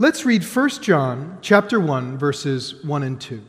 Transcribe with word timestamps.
Let's 0.00 0.24
read 0.24 0.42
1 0.42 0.68
John 0.80 1.36
chapter 1.42 1.78
1 1.78 2.16
verses 2.16 2.82
1 2.82 3.02
and 3.02 3.20
2. 3.20 3.44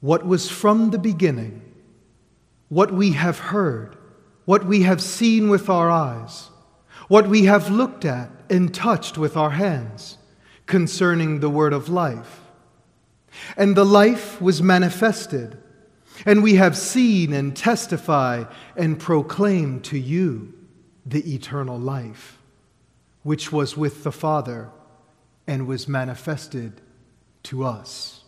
What 0.00 0.26
was 0.26 0.50
from 0.50 0.90
the 0.90 0.98
beginning, 0.98 1.62
what 2.68 2.92
we 2.92 3.12
have 3.12 3.38
heard, 3.38 3.96
what 4.44 4.66
we 4.66 4.82
have 4.82 5.00
seen 5.00 5.48
with 5.48 5.70
our 5.70 5.88
eyes, 5.88 6.50
what 7.06 7.28
we 7.28 7.44
have 7.44 7.70
looked 7.70 8.04
at 8.04 8.32
and 8.50 8.74
touched 8.74 9.18
with 9.18 9.36
our 9.36 9.50
hands 9.50 10.18
concerning 10.66 11.38
the 11.38 11.48
word 11.48 11.72
of 11.72 11.88
life. 11.88 12.40
And 13.56 13.76
the 13.76 13.86
life 13.86 14.42
was 14.42 14.60
manifested, 14.60 15.56
and 16.26 16.42
we 16.42 16.56
have 16.56 16.76
seen 16.76 17.32
and 17.32 17.56
testify 17.56 18.46
and 18.76 18.98
proclaim 18.98 19.78
to 19.82 19.96
you 19.96 20.54
the 21.06 21.36
eternal 21.36 21.78
life 21.78 22.37
which 23.22 23.52
was 23.52 23.76
with 23.76 24.04
the 24.04 24.12
Father 24.12 24.70
and 25.46 25.66
was 25.66 25.88
manifested 25.88 26.80
to 27.44 27.64
us. 27.64 28.24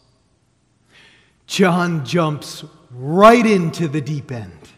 John 1.47 2.05
jumps 2.05 2.65
right 2.91 3.45
into 3.45 3.89
the 3.89 4.01
deep 4.01 4.31
end. 4.33 4.69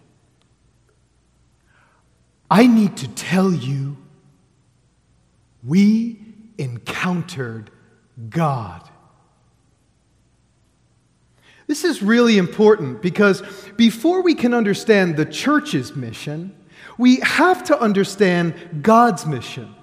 I 2.51 2.67
need 2.67 2.97
to 2.99 3.09
tell 3.09 3.53
you, 3.53 3.97
we 5.65 6.19
encountered 6.59 7.71
God. 8.29 8.89
This 11.67 11.85
is 11.85 12.03
really 12.03 12.37
important 12.37 13.01
because 13.01 13.43
before 13.77 14.23
we 14.23 14.35
can 14.35 14.53
understand 14.53 15.17
the 15.17 15.25
church's 15.25 15.97
mission, 15.97 16.55
we 16.99 17.17
have 17.21 17.65
to 17.65 17.81
understand 17.81 18.55
God's 18.83 19.25
mission. 19.25 19.75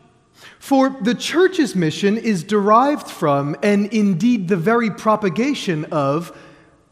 For 0.60 0.90
the 0.90 1.16
church's 1.16 1.74
mission 1.74 2.18
is 2.18 2.44
derived 2.44 3.08
from, 3.08 3.56
and 3.64 3.88
indeed 3.88 4.50
the 4.50 4.58
very 4.58 4.92
propagation 4.92 5.86
of, 5.86 6.38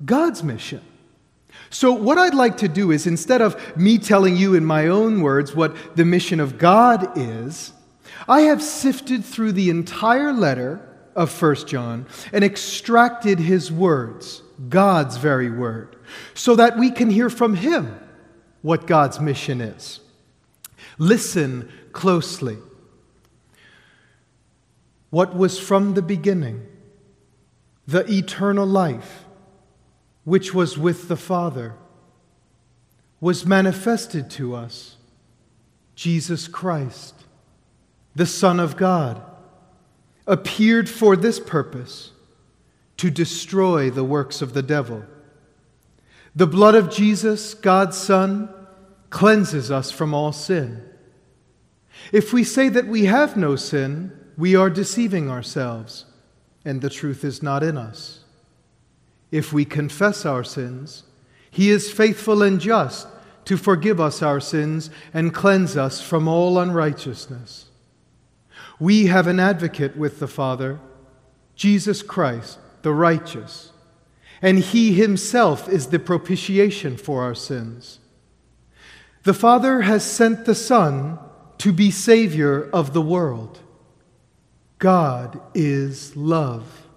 God's 0.04 0.44
mission. 0.44 0.82
So, 1.70 1.92
what 1.92 2.18
I'd 2.18 2.34
like 2.34 2.58
to 2.58 2.70
do 2.70 2.92
is 2.92 3.08
instead 3.08 3.42
of 3.42 3.76
me 3.76 3.98
telling 3.98 4.38
you 4.38 4.56
in 4.56 4.64
my 4.64 4.88
own 4.88 5.22
words 5.22 5.54
what 5.54 5.98
the 5.98 6.06
mission 6.06 6.40
of 6.40 6.58
God 6.58 7.18
is, 7.18 7.74
I 8.28 8.42
have 8.42 8.64
sifted 8.64 9.26
through 9.26 9.52
the 9.52 9.70
entire 9.70 10.32
letter 10.32 10.80
of 11.16 11.42
1 11.42 11.68
John 11.68 12.06
and 12.32 12.44
extracted 12.44 13.40
his 13.40 13.72
words, 13.72 14.44
God's 14.70 15.18
very 15.18 15.50
word, 15.50 15.98
so 16.34 16.56
that 16.56 16.78
we 16.78 16.90
can 16.90 17.10
hear 17.10 17.30
from 17.30 17.56
him 17.56 18.00
what 18.62 18.88
God's 18.88 19.20
mission 19.20 19.60
is. 19.60 20.00
Listen 20.98 21.70
closely 21.92 22.58
what 25.10 25.36
was 25.36 25.60
from 25.60 25.94
the 25.94 26.02
beginning, 26.02 26.66
the 27.88 28.06
eternal 28.12 28.66
life, 28.66 29.26
which 30.24 30.54
was 30.54 30.78
with 30.78 31.08
the 31.08 31.16
Father, 31.16 31.76
was 33.20 33.46
manifested 33.46 34.30
to 34.30 34.56
us, 34.56 34.98
Jesus 35.96 36.48
Christ, 36.48 37.16
the 38.16 38.26
Son 38.26 38.60
of 38.60 38.78
God, 38.78 39.22
appeared 40.28 40.90
for 40.90 41.16
this 41.16 41.40
purpose 41.40 42.12
to 42.98 43.10
destroy 43.10 43.90
the 43.90 44.04
works 44.04 44.42
of 44.42 44.54
the 44.54 44.62
devil. 44.62 45.04
The 46.36 46.48
blood 46.48 46.76
of 46.76 46.92
Jesus, 46.92 47.54
God's 47.54 47.98
Son, 47.98 48.50
cleanses 49.10 49.72
us 49.72 49.90
from 49.90 50.14
all 50.14 50.34
sin. 50.34 50.84
If 52.12 52.34
we 52.34 52.44
say 52.44 52.70
that 52.70 52.88
we 52.88 53.06
have 53.06 53.38
no 53.38 53.56
sin, 53.56 54.12
we 54.38 54.56
are 54.56 54.70
deceiving 54.70 55.32
ourselves, 55.32 56.06
and 56.64 56.82
the 56.82 56.90
truth 56.90 57.24
is 57.24 57.42
not 57.42 57.64
in 57.64 57.76
us. 57.76 58.20
If 59.32 59.52
we 59.52 59.66
confess 59.66 60.26
our 60.26 60.44
sins, 60.44 61.04
He 61.50 61.72
is 61.72 61.92
faithful 61.92 62.44
and 62.44 62.62
just 62.62 63.08
to 63.46 63.58
forgive 63.58 64.00
us 64.00 64.22
our 64.22 64.40
sins 64.40 64.90
and 65.14 65.34
cleanse 65.34 65.76
us 65.76 66.02
from 66.02 66.28
all 66.28 66.60
unrighteousness. 66.60 67.66
We 68.80 69.08
have 69.08 69.26
an 69.26 69.40
advocate 69.40 69.98
with 69.98 70.20
the 70.20 70.28
Father, 70.28 70.80
Jesus 71.56 72.04
Christ, 72.04 72.60
the 72.84 72.94
righteous, 72.94 73.72
and 74.42 74.60
He 74.60 74.94
Himself 74.94 75.68
is 75.68 75.88
the 75.88 76.00
propitiation 76.00 76.96
for 76.96 77.24
our 77.24 77.34
sins. 77.34 78.00
The 79.24 79.34
Father 79.34 79.82
has 79.82 80.10
sent 80.10 80.46
the 80.46 80.56
Son 80.56 81.18
to 81.58 81.74
be 81.74 81.90
Savior 81.90 82.70
of 82.72 82.94
the 82.94 83.02
world. 83.02 83.62
God 84.80 85.42
is 85.54 86.16
love. 86.16 86.88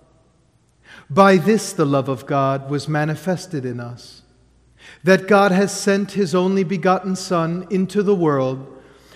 By 1.08 1.36
this, 1.36 1.72
the 1.72 1.84
love 1.84 2.08
of 2.08 2.26
God 2.26 2.70
was 2.70 2.88
manifested 2.88 3.64
in 3.64 3.80
us 3.80 4.22
that 5.02 5.28
God 5.28 5.52
has 5.52 5.78
sent 5.78 6.12
his 6.12 6.34
only 6.34 6.64
begotten 6.64 7.16
Son 7.16 7.66
into 7.70 8.02
the 8.02 8.14
world 8.14 8.66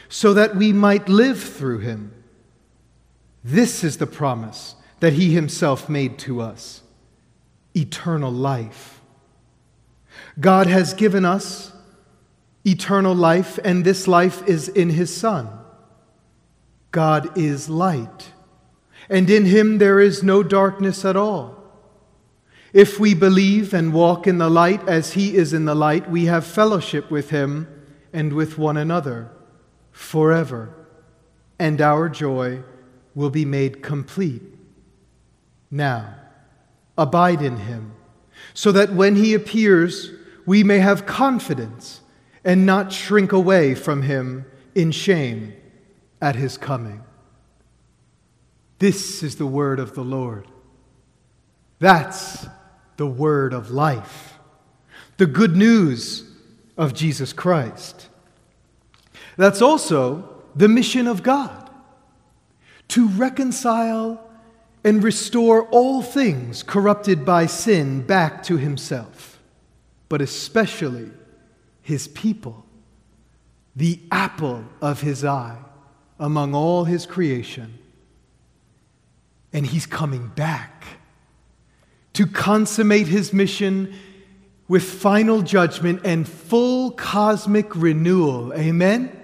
so 0.09 0.35
that 0.35 0.57
we 0.57 0.73
might 0.73 1.09
live 1.09 1.43
through 1.43 1.79
him. 1.79 2.13
This 3.43 3.85
is 3.85 3.99
the 3.99 4.07
promise 4.07 4.77
that 5.01 5.15
he 5.15 5.33
himself 5.33 5.89
made 5.89 6.19
to 6.21 6.41
us 6.41 6.83
eternal 7.75 8.31
life. 8.31 9.01
God 10.39 10.67
has 10.67 10.95
given 10.95 11.25
us 11.25 11.73
eternal 12.65 13.15
life, 13.15 13.59
and 13.65 13.85
this 13.85 14.07
life 14.07 14.47
is 14.49 14.69
in 14.69 14.91
his 14.91 15.15
Son. 15.15 15.49
God 16.93 17.37
is 17.37 17.69
light 17.69 18.31
and 19.09 19.29
in 19.29 19.47
him 19.47 19.79
there 19.79 20.01
is 20.01 20.23
no 20.23 20.43
darkness 20.43 21.05
at 21.05 21.17
all. 21.17 21.63
If 22.73 22.99
we 22.99 23.15
believe 23.15 23.73
and 23.73 23.93
walk 23.93 24.27
in 24.27 24.39
the 24.39 24.51
light 24.51 24.87
as 24.89 25.13
he 25.13 25.37
is 25.37 25.53
in 25.53 25.65
the 25.65 25.77
light, 25.77 26.11
we 26.11 26.25
have 26.25 26.45
fellowship 26.45 27.11
with 27.11 27.31
him 27.31 27.69
and 28.13 28.33
with 28.33 28.59
one 28.59 28.77
another 28.77 29.31
forever, 29.93 30.75
and 31.59 31.81
our 31.81 32.09
joy 32.09 32.63
will 33.15 33.31
be 33.31 33.45
made 33.45 33.83
complete. 33.83 34.43
Now, 35.71 36.17
abide 36.99 37.43
in 37.43 37.59
him, 37.59 37.93
so 38.55 38.73
that 38.73 38.93
when 38.93 39.17
he 39.17 39.35
appears, 39.35 40.11
we 40.47 40.65
may 40.65 40.79
have 40.79 41.07
confidence 41.07 42.01
and 42.45 42.67
not 42.67 42.93
shrink 42.93 43.33
away 43.33 43.75
from 43.75 44.03
him 44.03 44.47
in 44.75 44.91
shame 44.91 45.55
at 46.21 46.37
his 46.37 46.59
coming. 46.59 47.03
This 48.79 49.23
is 49.23 49.37
the 49.37 49.47
word 49.47 49.79
of 49.79 49.95
the 49.95 50.05
Lord. 50.05 50.49
That's 51.79 52.47
the 52.97 53.07
word 53.07 53.53
of 53.53 53.71
life, 53.71 54.39
the 55.17 55.27
good 55.27 55.57
news 55.57 56.31
of 56.77 56.95
Jesus 56.95 57.33
Christ. 57.33 58.09
That's 59.37 59.63
also 59.63 60.43
the 60.55 60.69
mission 60.69 61.07
of 61.07 61.23
God 61.23 61.71
to 62.89 63.09
reconcile 63.09 64.21
and 64.85 65.03
restore 65.03 65.67
all 65.69 66.03
things 66.03 66.63
corrupted 66.63 67.25
by 67.25 67.47
sin 67.47 68.03
back 68.03 68.43
to 68.45 68.57
Himself, 68.57 69.41
but 70.09 70.21
especially 70.21 71.11
His 71.83 72.07
people, 72.09 72.65
the 73.75 74.01
apple 74.13 74.65
of 74.81 75.01
His 75.01 75.25
eye 75.25 75.59
among 76.21 76.55
all 76.55 76.85
His 76.85 77.07
creation 77.07 77.79
and 79.55 79.65
he's 79.65 79.87
coming 79.87 80.27
back 80.27 80.85
to 82.13 82.27
consummate 82.27 83.07
his 83.07 83.33
mission 83.33 83.95
with 84.67 84.83
final 84.83 85.43
judgment 85.43 86.01
and 86.05 86.29
full 86.29 86.91
cosmic 86.91 87.75
renewal. 87.77 88.53
Amen? 88.55 89.21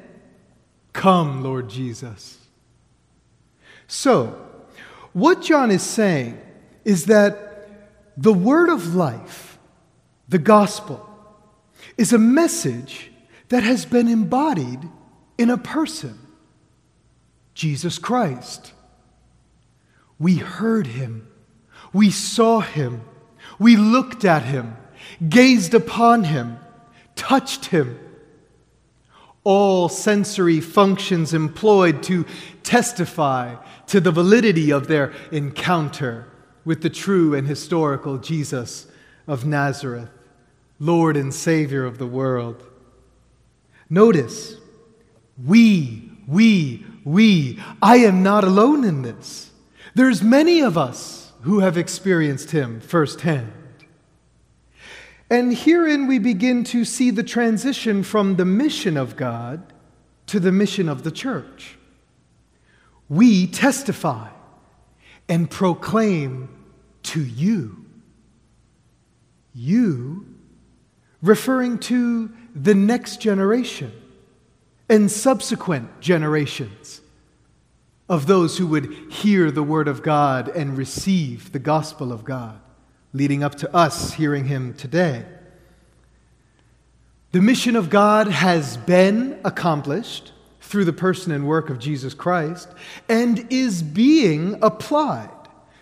Come, 0.92 1.42
Lord 1.42 1.68
Jesus. 1.68 2.38
So, 3.88 4.46
what 5.12 5.42
John 5.42 5.70
is 5.70 5.82
saying 5.82 6.40
is 6.84 7.06
that 7.06 7.68
the 8.16 8.32
word 8.32 8.68
of 8.68 8.94
life, 8.94 9.58
the 10.28 10.38
gospel, 10.38 11.06
is 11.98 12.12
a 12.12 12.18
message 12.18 13.10
that 13.48 13.64
has 13.64 13.84
been 13.84 14.06
embodied 14.06 14.88
in 15.38 15.50
a 15.50 15.58
person, 15.58 16.18
Jesus 17.54 17.98
Christ. 17.98 18.72
We 20.20 20.36
heard 20.36 20.86
him. 20.86 21.26
We 21.92 22.10
saw 22.10 22.60
him. 22.60 23.00
We 23.58 23.76
looked 23.76 24.24
at 24.24 24.44
him, 24.44 24.76
gazed 25.28 25.74
upon 25.74 26.24
him, 26.24 26.58
touched 27.16 27.66
him. 27.66 27.98
All 29.42 29.88
sensory 29.88 30.60
functions 30.60 31.34
employed 31.34 32.02
to 32.04 32.24
testify 32.62 33.56
to 33.86 34.00
the 34.00 34.12
validity 34.12 34.70
of 34.70 34.86
their 34.86 35.12
encounter 35.32 36.28
with 36.64 36.82
the 36.82 36.90
true 36.90 37.34
and 37.34 37.48
historical 37.48 38.18
Jesus 38.18 38.86
of 39.26 39.44
Nazareth, 39.44 40.10
Lord 40.78 41.16
and 41.16 41.34
Savior 41.34 41.84
of 41.84 41.98
the 41.98 42.06
world. 42.06 42.66
Notice, 43.88 44.56
we, 45.42 46.12
we 46.28 46.84
we. 47.04 47.58
I 47.80 47.98
am 47.98 48.22
not 48.22 48.44
alone 48.44 48.84
in 48.84 49.02
this. 49.02 49.49
There's 49.94 50.22
many 50.22 50.60
of 50.60 50.78
us 50.78 51.32
who 51.42 51.60
have 51.60 51.76
experienced 51.76 52.50
him 52.50 52.80
firsthand. 52.80 53.52
And 55.30 55.56
herein 55.56 56.06
we 56.06 56.18
begin 56.18 56.64
to 56.64 56.84
see 56.84 57.10
the 57.10 57.22
transition 57.22 58.02
from 58.02 58.36
the 58.36 58.44
mission 58.44 58.96
of 58.96 59.16
God 59.16 59.72
to 60.26 60.40
the 60.40 60.52
mission 60.52 60.88
of 60.88 61.02
the 61.02 61.10
church. 61.10 61.78
We 63.08 63.46
testify 63.46 64.28
and 65.28 65.50
proclaim 65.50 66.48
to 67.04 67.20
you. 67.20 67.84
You, 69.54 70.26
referring 71.22 71.78
to 71.80 72.30
the 72.54 72.74
next 72.74 73.20
generation 73.20 73.92
and 74.88 75.10
subsequent 75.10 76.00
generations 76.00 76.99
of 78.10 78.26
those 78.26 78.58
who 78.58 78.66
would 78.66 78.92
hear 79.08 79.52
the 79.52 79.62
word 79.62 79.86
of 79.86 80.02
God 80.02 80.48
and 80.48 80.76
receive 80.76 81.52
the 81.52 81.60
gospel 81.60 82.12
of 82.12 82.24
God 82.24 82.60
leading 83.12 83.44
up 83.44 83.54
to 83.54 83.74
us 83.74 84.14
hearing 84.14 84.46
him 84.46 84.74
today. 84.74 85.24
The 87.30 87.40
mission 87.40 87.76
of 87.76 87.88
God 87.88 88.26
has 88.26 88.76
been 88.76 89.38
accomplished 89.44 90.32
through 90.60 90.86
the 90.86 90.92
person 90.92 91.30
and 91.30 91.46
work 91.46 91.70
of 91.70 91.78
Jesus 91.78 92.12
Christ 92.12 92.68
and 93.08 93.46
is 93.48 93.80
being 93.80 94.58
applied 94.60 95.30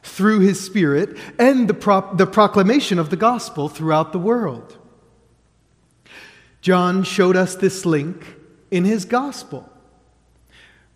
through 0.03 0.41
his 0.41 0.65
Spirit 0.65 1.17
and 1.39 1.67
the, 1.67 1.75
pro- 1.75 2.15
the 2.15 2.27
proclamation 2.27 2.99
of 2.99 3.09
the 3.09 3.17
gospel 3.17 3.71
throughout 3.71 4.13
the 4.13 4.19
world. 4.19 4.77
John 6.61 7.05
showed 7.05 7.37
us 7.37 7.57
this 7.57 7.87
link 7.87 8.23
in 8.71 8.85
his 8.85 9.07
gospel. 9.07 9.73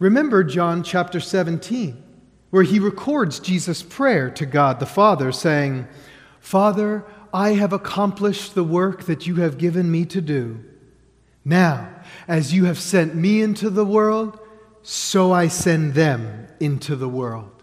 Remember 0.02 0.42
John 0.42 0.82
chapter 0.82 1.20
17, 1.20 2.02
where 2.50 2.64
he 2.64 2.80
records 2.80 3.38
Jesus' 3.38 3.84
prayer 3.84 4.30
to 4.30 4.44
God 4.44 4.80
the 4.80 4.84
Father, 4.84 5.30
saying, 5.30 5.86
Father, 6.40 7.04
I 7.32 7.50
have 7.50 7.72
accomplished 7.72 8.56
the 8.56 8.64
work 8.64 9.04
that 9.04 9.28
you 9.28 9.36
have 9.36 9.58
given 9.58 9.92
me 9.92 10.04
to 10.06 10.20
do. 10.20 10.58
Now, 11.44 11.88
as 12.26 12.52
you 12.52 12.64
have 12.64 12.80
sent 12.80 13.14
me 13.14 13.42
into 13.42 13.70
the 13.70 13.84
world, 13.84 14.40
so 14.82 15.30
I 15.30 15.46
send 15.46 15.94
them 15.94 16.48
into 16.58 16.96
the 16.96 17.08
world. 17.08 17.62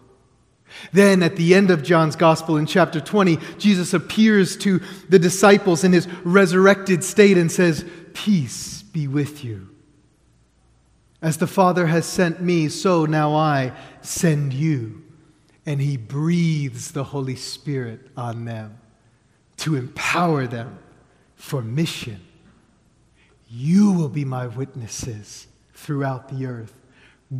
Then, 0.94 1.22
at 1.22 1.36
the 1.36 1.54
end 1.54 1.70
of 1.70 1.82
John's 1.82 2.16
Gospel 2.16 2.56
in 2.56 2.64
chapter 2.64 3.02
20, 3.02 3.36
Jesus 3.58 3.92
appears 3.92 4.56
to 4.58 4.80
the 5.10 5.18
disciples 5.18 5.84
in 5.84 5.92
his 5.92 6.08
resurrected 6.24 7.04
state 7.04 7.36
and 7.36 7.52
says, 7.52 7.84
Peace 8.14 8.82
be 8.82 9.06
with 9.06 9.44
you. 9.44 9.69
As 11.22 11.36
the 11.36 11.46
Father 11.46 11.86
has 11.86 12.06
sent 12.06 12.40
me, 12.40 12.68
so 12.68 13.04
now 13.04 13.34
I 13.34 13.72
send 14.00 14.52
you 14.52 15.02
and 15.66 15.80
he 15.80 15.96
breathes 15.96 16.92
the 16.92 17.04
Holy 17.04 17.36
Spirit 17.36 18.00
on 18.16 18.44
them 18.44 18.78
to 19.58 19.76
empower 19.76 20.46
them 20.46 20.78
for 21.36 21.62
mission. 21.62 22.20
You 23.48 23.92
will 23.92 24.08
be 24.08 24.24
my 24.24 24.46
witnesses 24.46 25.46
throughout 25.74 26.28
the 26.28 26.46
earth. 26.46 26.74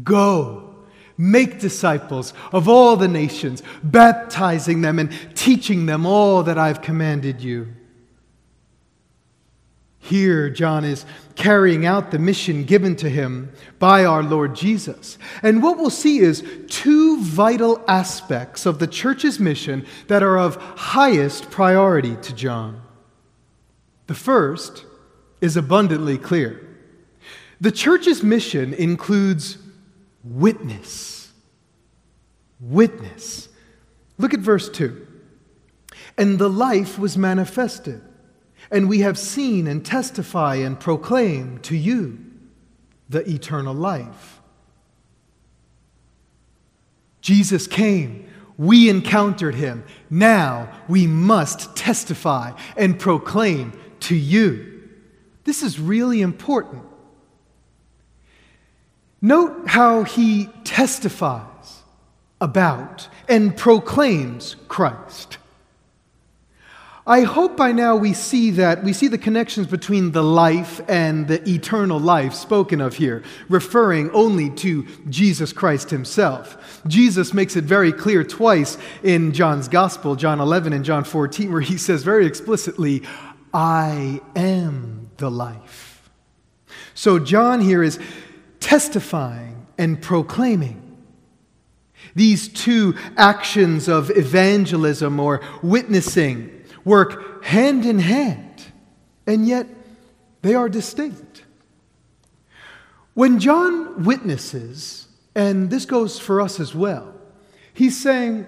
Go, 0.05 0.75
make 1.17 1.61
disciples 1.61 2.35
of 2.53 2.69
all 2.69 2.97
the 2.97 3.09
nations, 3.09 3.63
baptizing 3.83 4.83
them 4.83 4.99
and 4.99 5.11
teaching 5.35 5.87
them 5.87 6.05
all 6.05 6.43
that 6.43 6.59
I've 6.59 6.83
commanded 6.83 7.41
you. 7.41 7.75
Here, 10.01 10.49
John 10.49 10.85
is 10.85 11.05
carrying 11.37 11.85
out 11.85 12.11
the 12.11 12.19
mission 12.19 12.65
given 12.65 12.97
to 12.97 13.09
him 13.09 13.53
by 13.79 14.05
our 14.05 14.23
Lord 14.23 14.57
Jesus. 14.57 15.19
And 15.43 15.63
what 15.63 15.77
we'll 15.77 15.91
see 15.91 16.19
is 16.19 16.43
two 16.69 17.21
vital 17.23 17.85
aspects 17.87 18.67
of 18.67 18.79
the 18.79 18.87
church's 18.87 19.39
mission 19.39 19.87
that 20.09 20.23
are 20.23 20.39
of 20.39 20.57
highest 20.57 21.51
priority 21.51 22.17
to 22.17 22.35
John. 22.35 22.81
The 24.07 24.15
first 24.15 24.87
is 25.41 25.57
abundantly 25.57 26.19
clear 26.19 26.67
the 27.61 27.71
church's 27.71 28.23
mission 28.23 28.73
includes 28.73 29.59
witness. 30.25 31.31
Witness. 32.59 33.49
Look 34.17 34.33
at 34.33 34.41
verse 34.41 34.71
2. 34.71 35.07
And 36.17 36.39
the 36.39 36.49
life 36.49 36.99
was 36.99 37.19
manifested 37.19 38.03
and 38.71 38.89
we 38.89 39.01
have 39.01 39.19
seen 39.19 39.67
and 39.67 39.85
testify 39.85 40.57
and 40.57 40.79
proclaim 40.79 41.59
to 41.59 41.77
you 41.77 42.19
the 43.09 43.29
eternal 43.29 43.75
life. 43.75 44.41
Jesus 47.21 47.67
came. 47.67 48.29
We 48.57 48.89
encountered 48.89 49.55
him. 49.55 49.85
Now 50.09 50.73
we 50.89 51.07
must 51.07 51.75
testify 51.77 52.53
and 52.77 52.99
proclaim 52.99 53.73
to 54.01 54.15
you. 54.15 54.89
This 55.45 55.63
is 55.63 55.81
really 55.81 56.21
important. 56.21 56.85
Note 59.23 59.67
how 59.67 60.05
he 60.05 60.47
testifies 60.65 61.83
about 62.41 63.09
and 63.29 63.57
proclaims 63.57 64.57
Christ. 64.69 65.39
I 67.07 67.23
hope 67.23 67.57
by 67.57 67.73
now 67.73 67.97
we 67.97 68.13
see 68.13 68.51
that 68.53 68.85
we 68.85 68.93
see 68.93 69.09
the 69.09 69.19
connections 69.19 69.67
between 69.67 70.13
the 70.13 70.23
life 70.23 70.83
and 70.87 71.27
the 71.27 71.49
eternal 71.49 71.99
life 71.99 72.35
spoken 72.35 72.81
of 72.81 72.97
here, 72.97 73.23
referring 73.49 74.11
only 74.11 74.51
to 74.51 74.87
Jesus 75.09 75.53
Christ 75.53 75.89
himself. 75.91 76.83
Jesus 76.87 77.33
makes 77.33 77.57
it 77.57 77.65
very 77.65 77.91
clear 77.91 78.23
twice 78.23 78.77
in 79.03 79.33
John's 79.33 79.67
Gospel, 79.67 80.15
John 80.15 80.41
11 80.41 80.75
and 80.75 80.85
John 80.85 81.05
14, 81.05 81.51
where 81.51 81.63
he 81.63 81.79
says 81.79 82.03
very 82.03 82.27
explicitly, 82.27 83.03
I 83.55 84.21
am 84.37 85.11
the 85.17 85.31
life. 85.31 86.11
So 86.95 87.19
John 87.19 87.61
here 87.61 87.83
is 87.83 87.99
testifying 88.61 89.67
and 89.79 90.01
proclaiming. 90.03 90.87
These 92.15 92.49
two 92.49 92.95
actions 93.17 93.89
of 93.89 94.11
evangelism 94.11 95.19
or 95.19 95.41
witnessing 95.63 96.60
work 96.85 97.45
hand 97.45 97.85
in 97.85 97.99
hand, 97.99 98.65
and 99.27 99.47
yet 99.47 99.67
they 100.43 100.55
are 100.55 100.69
distinct. 100.69 101.45
When 103.15 103.39
John 103.39 104.05
witnesses, 104.05 105.09
and 105.35 105.71
this 105.71 105.85
goes 105.85 106.19
for 106.19 106.41
us 106.41 106.61
as 106.61 106.75
well, 106.75 107.15
he's 107.75 108.01
saying 108.01 108.47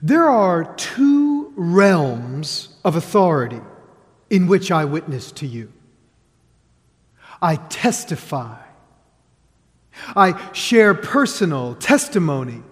there 0.00 0.28
are 0.28 0.74
two 0.74 1.52
realms 1.56 2.70
of 2.84 2.96
authority 2.96 3.60
in 4.30 4.46
which 4.46 4.70
I 4.70 4.84
witness 4.84 5.30
to 5.32 5.46
you. 5.46 5.72
I 7.40 7.56
testify. 7.56 8.56
I 10.16 10.52
share 10.52 10.94
personal 10.94 11.74
testimony 11.74 12.62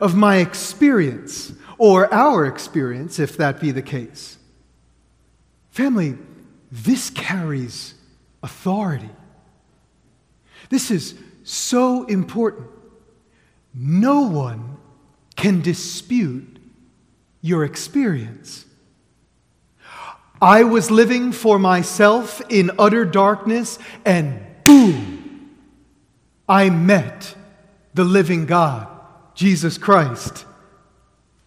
of 0.00 0.14
my 0.14 0.36
experience 0.36 1.52
or 1.78 2.12
our 2.12 2.46
experience, 2.46 3.18
if 3.18 3.36
that 3.36 3.60
be 3.60 3.70
the 3.70 3.82
case. 3.82 4.38
Family, 5.70 6.18
this 6.70 7.10
carries 7.10 7.94
authority. 8.42 9.10
This 10.70 10.90
is 10.90 11.14
so 11.44 12.04
important. 12.04 12.66
No 13.74 14.22
one 14.22 14.76
can 15.36 15.60
dispute 15.62 16.58
your 17.40 17.64
experience. 17.64 18.66
I 20.40 20.64
was 20.64 20.90
living 20.90 21.32
for 21.32 21.58
myself 21.58 22.40
in 22.48 22.70
utter 22.78 23.04
darkness, 23.04 23.78
and 24.04 24.40
boom, 24.64 25.56
I 26.48 26.70
met 26.70 27.34
the 27.94 28.04
living 28.04 28.46
God, 28.46 28.88
Jesus 29.38 29.78
Christ. 29.78 30.44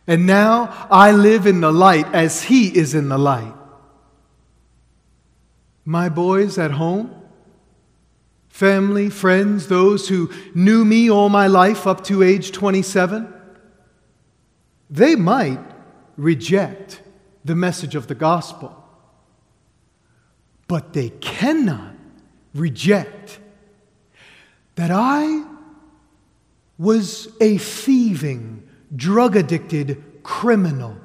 And 0.07 0.25
now 0.25 0.87
I 0.89 1.11
live 1.11 1.45
in 1.45 1.59
the 1.59 1.73
light 1.73 2.07
as 2.13 2.43
He 2.43 2.69
is 2.69 2.95
in 2.95 3.09
the 3.09 3.17
light. 3.17 3.53
My 5.83 6.07
boys 6.07 6.57
at 6.57 6.71
home, 6.71 7.13
family, 8.47 9.09
friends, 9.09 9.67
those 9.67 10.07
who 10.07 10.31
knew 10.55 10.85
me 10.85 11.11
all 11.11 11.27
my 11.27 11.47
life 11.47 11.85
up 11.85 12.01
to 12.05 12.23
age 12.23 12.53
27, 12.53 13.27
they 14.89 15.17
might 15.17 15.59
reject 16.15 17.01
the 17.43 17.55
message 17.55 17.95
of 17.95 18.07
the 18.07 18.15
gospel. 18.15 18.87
But 20.69 20.93
they 20.93 21.09
cannot 21.09 21.95
reject 22.53 23.39
that 24.75 24.91
I 24.91 25.50
was 26.81 27.27
a 27.39 27.59
thieving, 27.59 28.67
drug 28.95 29.35
addicted 29.35 30.03
criminal 30.23 30.97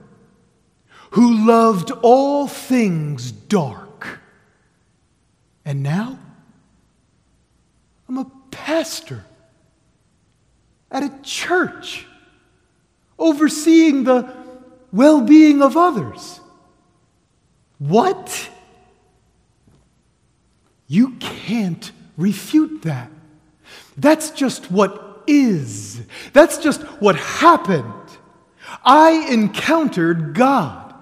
who 1.11 1.47
loved 1.47 1.91
all 2.01 2.49
things 2.49 3.31
dark. 3.31 4.21
And 5.67 5.83
now 5.83 6.19
I'm 8.09 8.17
a 8.17 8.31
pastor 8.51 9.23
at 10.91 11.03
a 11.03 11.13
church, 11.23 12.07
overseeing 13.19 14.05
the 14.05 14.35
well 14.93 15.21
being 15.21 15.61
of 15.61 15.77
others. 15.77 16.41
What? 17.79 18.49
You 20.87 21.11
can't 21.17 21.93
refute 22.17 22.81
that. 22.83 23.11
That's 23.99 24.31
just 24.31 24.71
what 24.71 25.06
is. 25.27 26.01
That's 26.33 26.59
just 26.59 26.83
what 27.01 27.17
happened. 27.17 27.93
I 28.85 29.27
encountered 29.31 30.35
God 30.35 30.95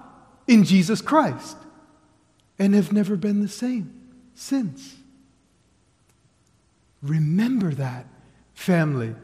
in 0.47 0.63
Jesus 0.63 1.01
Christ 1.01 1.57
and 2.59 2.73
have 2.73 2.91
never 2.93 3.15
been 3.15 3.41
the 3.41 3.47
same 3.47 3.93
since. 4.33 4.95
Remember 7.01 7.71
that, 7.71 8.07
family. 8.53 9.15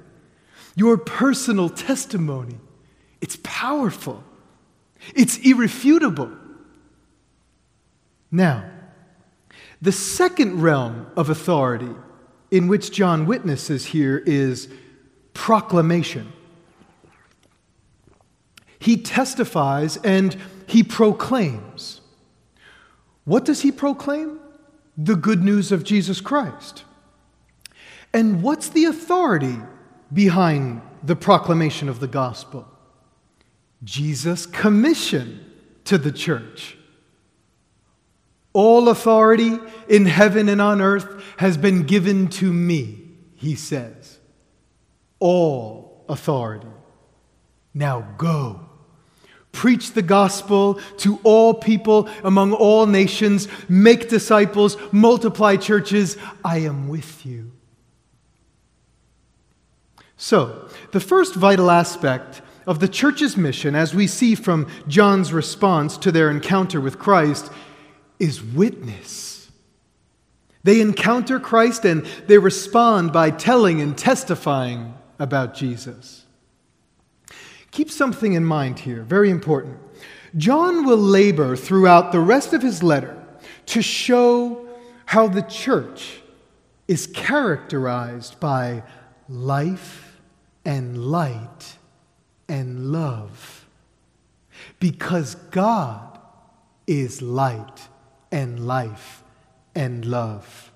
Your 0.75 0.97
personal 0.97 1.69
testimony, 1.69 2.57
it's 3.21 3.37
powerful. 3.43 4.23
It's 5.15 5.37
irrefutable. 5.37 6.31
Now, 8.31 8.69
the 9.81 9.91
second 9.91 10.61
realm 10.61 11.07
of 11.17 11.29
authority 11.29 11.89
in 12.51 12.67
which 12.67 12.91
John 12.91 13.25
witnesses 13.25 13.85
here 13.87 14.17
is 14.17 14.69
proclamation. 15.33 16.31
He 18.79 18.97
testifies 18.97 19.97
and 19.97 20.35
he 20.67 20.83
proclaims. 20.83 22.01
What 23.25 23.45
does 23.45 23.61
he 23.61 23.71
proclaim? 23.71 24.39
The 24.97 25.15
good 25.15 25.43
news 25.43 25.71
of 25.71 25.83
Jesus 25.83 26.19
Christ. 26.19 26.83
And 28.13 28.41
what's 28.41 28.69
the 28.69 28.85
authority 28.85 29.57
behind 30.11 30.81
the 31.03 31.15
proclamation 31.15 31.87
of 31.89 31.99
the 31.99 32.07
gospel? 32.07 32.67
Jesus' 33.83 34.45
commission 34.45 35.45
to 35.85 35.97
the 35.97 36.11
church. 36.11 36.77
All 38.53 38.89
authority 38.89 39.57
in 39.87 40.05
heaven 40.05 40.49
and 40.49 40.61
on 40.61 40.81
earth 40.81 41.07
has 41.37 41.57
been 41.57 41.83
given 41.83 42.27
to 42.29 42.51
me, 42.51 42.99
he 43.35 43.55
says. 43.55 44.00
All 45.21 46.03
authority. 46.09 46.67
Now 47.73 48.01
go. 48.17 48.59
Preach 49.51 49.93
the 49.93 50.01
gospel 50.01 50.75
to 50.97 51.19
all 51.23 51.53
people 51.53 52.09
among 52.23 52.53
all 52.53 52.85
nations. 52.85 53.47
Make 53.69 54.09
disciples. 54.09 54.77
Multiply 54.91 55.57
churches. 55.57 56.17
I 56.43 56.59
am 56.59 56.89
with 56.89 57.25
you. 57.25 57.51
So, 60.17 60.69
the 60.91 60.99
first 60.99 61.35
vital 61.35 61.71
aspect 61.71 62.41
of 62.67 62.79
the 62.79 62.87
church's 62.87 63.35
mission, 63.35 63.75
as 63.75 63.93
we 63.93 64.07
see 64.07 64.35
from 64.35 64.67
John's 64.87 65.33
response 65.33 65.97
to 65.97 66.11
their 66.11 66.29
encounter 66.29 66.79
with 66.79 66.99
Christ, 66.99 67.51
is 68.19 68.41
witness. 68.41 69.51
They 70.63 70.79
encounter 70.79 71.39
Christ 71.39 71.85
and 71.85 72.05
they 72.27 72.37
respond 72.37 73.11
by 73.11 73.31
telling 73.31 73.81
and 73.81 73.97
testifying 73.97 74.93
about 75.21 75.53
Jesus. 75.53 76.25
Keep 77.69 77.91
something 77.91 78.33
in 78.33 78.43
mind 78.43 78.79
here, 78.79 79.03
very 79.03 79.29
important. 79.29 79.77
John 80.35 80.83
will 80.83 80.97
labor 80.97 81.55
throughout 81.55 82.11
the 82.11 82.19
rest 82.19 82.53
of 82.53 82.63
his 82.63 82.81
letter 82.81 83.15
to 83.67 83.81
show 83.83 84.67
how 85.05 85.27
the 85.27 85.43
church 85.43 86.21
is 86.87 87.05
characterized 87.05 88.39
by 88.39 88.81
life 89.29 90.19
and 90.65 90.97
light 90.97 91.77
and 92.49 92.91
love. 92.91 93.67
Because 94.79 95.35
God 95.35 96.19
is 96.87 97.21
light 97.21 97.87
and 98.31 98.65
life 98.65 99.23
and 99.75 100.03
love. 100.03 100.71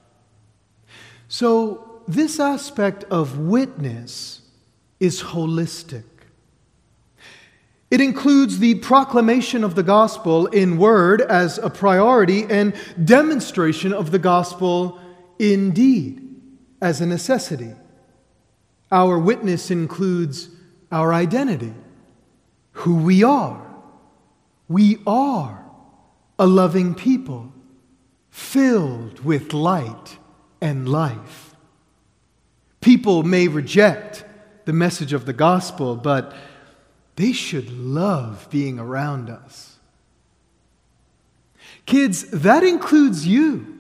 So, 1.28 1.85
this 2.08 2.40
aspect 2.40 3.04
of 3.06 3.38
witness 3.38 4.42
is 5.00 5.22
holistic. 5.22 6.04
It 7.92 8.02
includes 8.02 8.60
the 8.60 8.76
proclamation 8.76 9.64
of 9.64 9.76
the 9.76 9.84
gospel 9.84 10.48
in 10.48 10.78
word 10.78 11.22
as 11.22 11.58
a 11.60 11.70
priority 11.70 12.44
and 12.50 12.74
demonstration 13.04 13.94
of 13.94 14.12
the 14.12 14.20
gospel 14.20 15.00
in 15.40 15.72
deed 15.72 16.22
as 16.82 17.00
a 17.00 17.06
necessity. 17.06 17.74
Our 18.92 19.20
witness 19.20 19.72
includes 19.72 20.50
our 20.92 21.14
identity, 21.14 21.74
who 22.72 22.96
we 22.96 23.24
are. 23.24 23.66
We 24.68 24.98
are 25.06 25.64
a 26.40 26.48
loving 26.48 26.96
people 26.96 27.54
filled 28.30 29.24
with 29.24 29.54
light 29.54 30.18
and 30.60 30.90
life. 30.90 31.45
People 32.86 33.24
may 33.24 33.48
reject 33.48 34.26
the 34.66 34.72
message 34.72 35.12
of 35.12 35.26
the 35.26 35.34
gospel, 35.34 35.96
but 35.96 36.36
they 37.16 37.32
should 37.32 37.72
love 37.72 38.48
being 38.52 38.78
around 38.78 39.28
us. 39.28 39.78
Kids, 41.88 42.26
that 42.26 42.64
includes 42.64 43.26
you. 43.26 43.80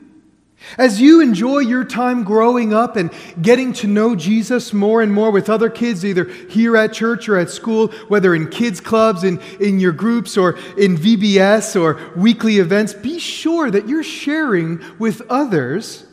As 0.79 0.99
you 0.99 1.21
enjoy 1.21 1.59
your 1.59 1.83
time 1.83 2.23
growing 2.23 2.73
up 2.73 2.95
and 2.95 3.13
getting 3.39 3.73
to 3.73 3.85
know 3.85 4.15
Jesus 4.15 4.73
more 4.73 5.03
and 5.03 5.13
more 5.13 5.29
with 5.29 5.51
other 5.51 5.69
kids, 5.69 6.03
either 6.03 6.23
here 6.49 6.75
at 6.75 6.91
church 6.91 7.29
or 7.29 7.37
at 7.37 7.51
school, 7.51 7.89
whether 8.07 8.33
in 8.33 8.49
kids' 8.49 8.81
clubs, 8.81 9.23
in, 9.23 9.39
in 9.59 9.79
your 9.79 9.91
groups, 9.91 10.35
or 10.35 10.57
in 10.79 10.97
VBS 10.97 11.79
or 11.79 11.99
weekly 12.19 12.57
events, 12.57 12.95
be 12.95 13.19
sure 13.19 13.69
that 13.69 13.87
you're 13.87 14.01
sharing 14.01 14.83
with 14.97 15.21
others 15.29 16.07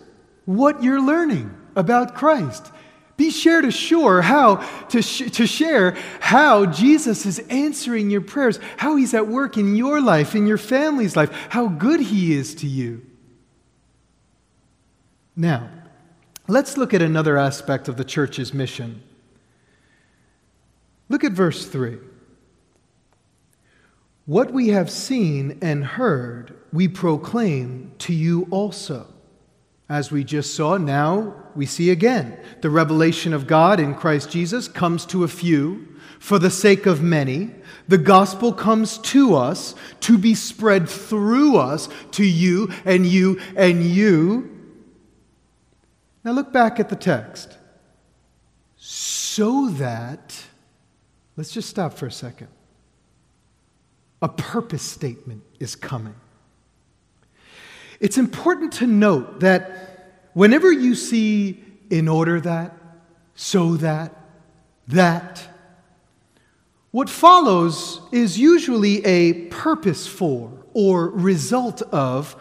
what 0.45 0.83
you're 0.83 1.01
learning 1.01 1.57
about 1.75 2.15
Christ. 2.15 2.71
Be 3.17 3.31
sure 3.31 3.61
to 3.61 3.71
sure 3.71 4.23
how 4.23 4.57
to, 4.89 5.03
sh- 5.03 5.31
to 5.33 5.47
share 5.47 5.93
how 6.21 6.67
Jesus 6.67 7.27
is 7.27 7.39
answering 7.51 8.11
your 8.11 8.23
prayers, 8.23 8.59
how 8.79 8.97
he's 8.97 9.15
at 9.15 9.29
work 9.29 9.57
in 9.57 9.77
your 9.77 10.01
life, 10.01 10.35
in 10.35 10.47
your 10.47 10.59
family's 10.59 11.15
life, 11.15 11.31
how 11.51 11.69
good 11.69 12.01
he 12.01 12.33
is 12.33 12.55
to 12.57 12.67
you. 12.67 13.05
Now, 15.37 15.69
let's 16.49 16.77
look 16.77 16.95
at 16.95 17.03
another 17.03 17.37
aspect 17.37 17.89
of 17.89 17.97
the 17.97 18.05
church's 18.05 18.53
mission. 18.53 19.03
Look 21.09 21.25
at 21.25 21.33
verse 21.33 21.67
3. 21.67 21.99
What 24.25 24.53
we 24.53 24.69
have 24.69 24.91
seen 24.91 25.59
and 25.61 25.85
heard, 25.85 26.55
we 26.73 26.89
proclaim 26.89 27.93
to 27.99 28.15
you 28.15 28.47
also. 28.51 29.12
As 29.93 30.11
we 30.11 30.25
just 30.25 30.55
saw, 30.55 30.79
now 30.79 31.35
we 31.55 31.67
see 31.67 31.91
again. 31.91 32.39
The 32.63 32.71
revelation 32.71 33.35
of 33.35 33.47
God 33.47 33.79
in 33.79 33.95
Christ 33.95 34.31
Jesus 34.31 34.67
comes 34.67 35.05
to 35.05 35.23
a 35.23 35.29
few 35.29 35.87
for 36.19 36.39
the 36.39 36.49
sake 36.49 36.87
of 36.87 37.03
many. 37.03 37.51
The 37.89 37.99
gospel 37.99 38.55
comes 38.55 38.97
to 38.97 39.35
us 39.35 39.75
to 40.01 40.17
be 40.17 40.35
spread 40.35 40.89
through 40.89 41.59
us 41.59 41.91
to 42.13 42.25
you 42.25 42.73
and 42.87 43.05
you 43.05 43.39
and 43.55 43.85
you 43.85 44.49
now 46.25 46.33
look 46.33 46.55
back 46.55 46.81
at 46.81 46.89
the 46.89 46.97
text. 46.97 47.59
So 48.79 49.69
that, 49.73 50.43
let's 51.37 51.51
just 51.51 51.69
stop 51.69 51.93
for 51.93 52.07
a 52.07 52.11
second. 52.11 52.49
A 54.23 54.29
purpose 54.31 54.85
statement 54.85 55.43
is 55.61 55.77
coming. 55.77 56.15
It's 58.03 58.19
important 58.19 58.73
to 58.75 58.87
note 58.89 59.41
that 59.41 60.27
whenever 60.33 60.73
you 60.73 60.97
see 60.97 61.63
in 61.89 62.09
order 62.09 62.41
that, 62.41 62.75
so 63.37 63.77
that, 63.77 64.13
that, 64.89 65.47
what 66.91 67.09
follows 67.09 68.01
is 68.11 68.41
usually 68.41 69.05
a 69.07 69.47
purpose 69.47 70.09
for 70.09 70.53
or 70.75 71.11
result 71.11 71.81
of 71.93 72.33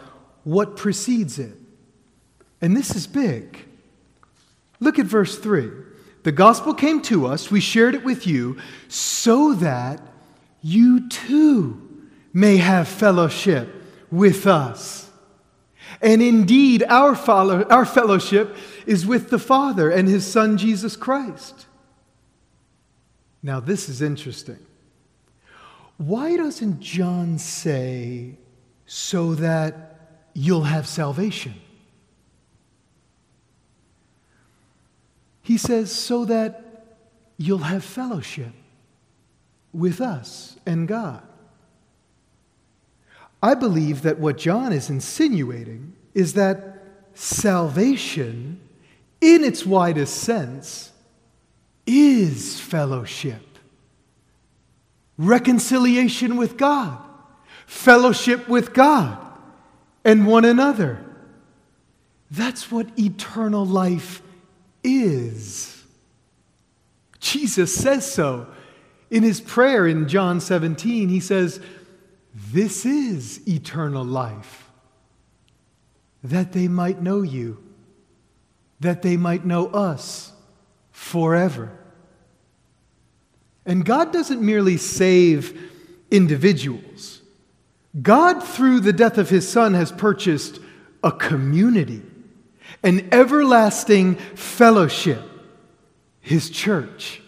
what 0.42 0.76
precedes 0.76 1.38
it. 1.38 1.56
And 2.60 2.76
this 2.76 2.96
is 2.96 3.06
big. 3.06 3.64
Look 4.80 4.98
at 4.98 5.06
verse 5.06 5.38
3. 5.38 5.70
The 6.24 6.32
gospel 6.32 6.74
came 6.74 7.00
to 7.02 7.26
us, 7.26 7.52
we 7.52 7.60
shared 7.60 7.94
it 7.94 8.02
with 8.02 8.26
you, 8.26 8.58
so 8.88 9.54
that 9.54 10.00
you 10.60 11.08
too 11.08 12.08
may 12.32 12.56
have 12.56 12.88
fellowship 12.88 13.72
with 14.10 14.48
us. 14.48 15.10
And 16.00 16.22
indeed, 16.22 16.82
our, 16.88 17.14
follow, 17.14 17.64
our 17.64 17.84
fellowship 17.84 18.56
is 18.86 19.06
with 19.06 19.30
the 19.30 19.38
Father 19.38 19.90
and 19.90 20.08
His 20.08 20.26
Son, 20.26 20.56
Jesus 20.56 20.96
Christ. 20.96 21.66
Now, 23.42 23.60
this 23.60 23.88
is 23.88 24.00
interesting. 24.00 24.58
Why 25.96 26.36
doesn't 26.36 26.80
John 26.80 27.38
say, 27.38 28.36
so 28.86 29.34
that 29.34 30.24
you'll 30.34 30.64
have 30.64 30.86
salvation? 30.86 31.54
He 35.42 35.58
says, 35.58 35.92
so 35.92 36.24
that 36.24 36.86
you'll 37.36 37.58
have 37.58 37.84
fellowship 37.84 38.52
with 39.72 40.00
us 40.00 40.56
and 40.64 40.86
God. 40.86 41.22
I 43.42 43.54
believe 43.54 44.02
that 44.02 44.20
what 44.20 44.38
John 44.38 44.72
is 44.72 44.88
insinuating 44.88 45.94
is 46.14 46.34
that 46.34 46.82
salvation, 47.14 48.60
in 49.20 49.42
its 49.42 49.66
widest 49.66 50.14
sense, 50.18 50.92
is 51.86 52.60
fellowship, 52.60 53.58
reconciliation 55.18 56.36
with 56.36 56.56
God, 56.56 56.98
fellowship 57.66 58.48
with 58.48 58.72
God 58.72 59.18
and 60.04 60.26
one 60.26 60.44
another. 60.44 61.04
That's 62.30 62.70
what 62.70 62.98
eternal 62.98 63.66
life 63.66 64.22
is. 64.84 65.82
Jesus 67.20 67.74
says 67.74 68.10
so. 68.10 68.46
In 69.10 69.22
his 69.22 69.40
prayer 69.40 69.86
in 69.86 70.08
John 70.08 70.40
17, 70.40 71.08
he 71.08 71.20
says, 71.20 71.60
This 72.34 72.86
is 72.86 73.46
eternal 73.46 74.04
life, 74.04 74.70
that 76.24 76.52
they 76.52 76.68
might 76.68 77.02
know 77.02 77.22
you, 77.22 77.62
that 78.80 79.02
they 79.02 79.16
might 79.16 79.44
know 79.44 79.66
us 79.66 80.32
forever. 80.90 81.70
And 83.66 83.84
God 83.84 84.12
doesn't 84.12 84.40
merely 84.40 84.76
save 84.76 85.70
individuals, 86.10 87.20
God, 88.00 88.42
through 88.42 88.80
the 88.80 88.92
death 88.92 89.18
of 89.18 89.28
his 89.28 89.46
Son, 89.46 89.74
has 89.74 89.92
purchased 89.92 90.58
a 91.04 91.12
community, 91.12 92.02
an 92.82 93.08
everlasting 93.12 94.14
fellowship, 94.14 95.22
his 96.20 96.48
church 96.48 97.22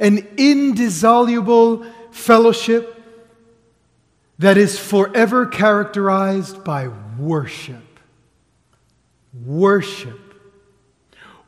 an 0.00 0.26
indissoluble 0.36 1.86
fellowship 2.10 2.95
that 4.38 4.58
is 4.58 4.78
forever 4.78 5.46
characterized 5.46 6.62
by 6.64 6.88
worship. 7.18 8.00
Worship. 9.44 10.20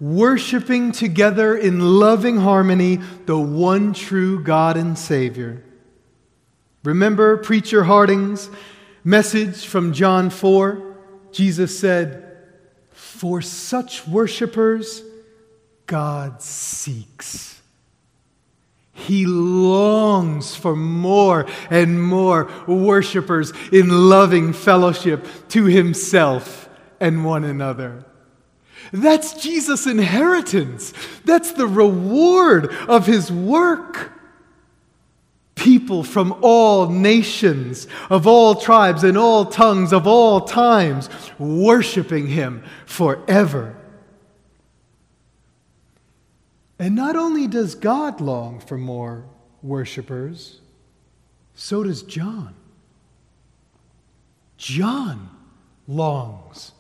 Worshipping 0.01 0.93
together 0.93 1.57
in 1.57 1.81
loving 1.81 2.39
harmony 2.39 3.01
the 3.27 3.39
one 3.39 3.93
true 3.93 4.43
God 4.43 4.77
and 4.77 4.99
Savior. 4.99 5.65
Remember 6.85 7.37
Preacher 7.39 7.85
Harding's 7.85 8.49
message 9.03 9.67
from 9.67 9.93
John 9.93 10.31
4? 10.31 10.97
Jesus 11.33 11.79
said, 11.79 12.39
For 12.93 13.43
such 13.43 14.07
worshipers, 14.07 15.03
God 15.87 16.41
seeks. 16.41 17.58
He 18.99 19.27
longs 19.27 20.57
for 20.57 20.75
more 20.75 21.47
and 21.71 22.03
more 22.03 22.51
worshipers 22.67 23.53
in 23.73 23.89
loving 24.11 24.53
fellowship 24.53 25.27
to 25.51 25.67
himself 25.67 26.69
and 26.99 27.25
one 27.25 27.45
another. 27.45 28.05
That's 28.93 29.41
Jesus' 29.41 29.87
inheritance. 29.87 30.93
That's 31.25 31.53
the 31.53 31.69
reward 31.69 32.73
of 32.89 33.07
his 33.07 33.31
work. 33.31 34.13
People 35.55 36.03
from 36.03 36.37
all 36.43 36.89
nations, 36.89 37.87
of 38.11 38.27
all 38.27 38.57
tribes 38.57 39.05
and 39.05 39.17
all 39.17 39.45
tongues, 39.45 39.93
of 39.93 40.09
all 40.09 40.41
times, 40.41 41.09
worshiping 41.39 42.27
him 42.27 42.65
forever 42.85 43.78
and 46.79 46.95
not 46.95 47.17
only 47.17 47.47
does 47.47 47.75
God 47.75 48.21
long 48.21 48.61
for 48.61 48.79
more 48.79 49.25
worshipers, 49.63 50.61
so 51.55 51.83
does 51.83 52.03
John. 52.03 52.55
John 54.57 55.31
longs 55.87 56.73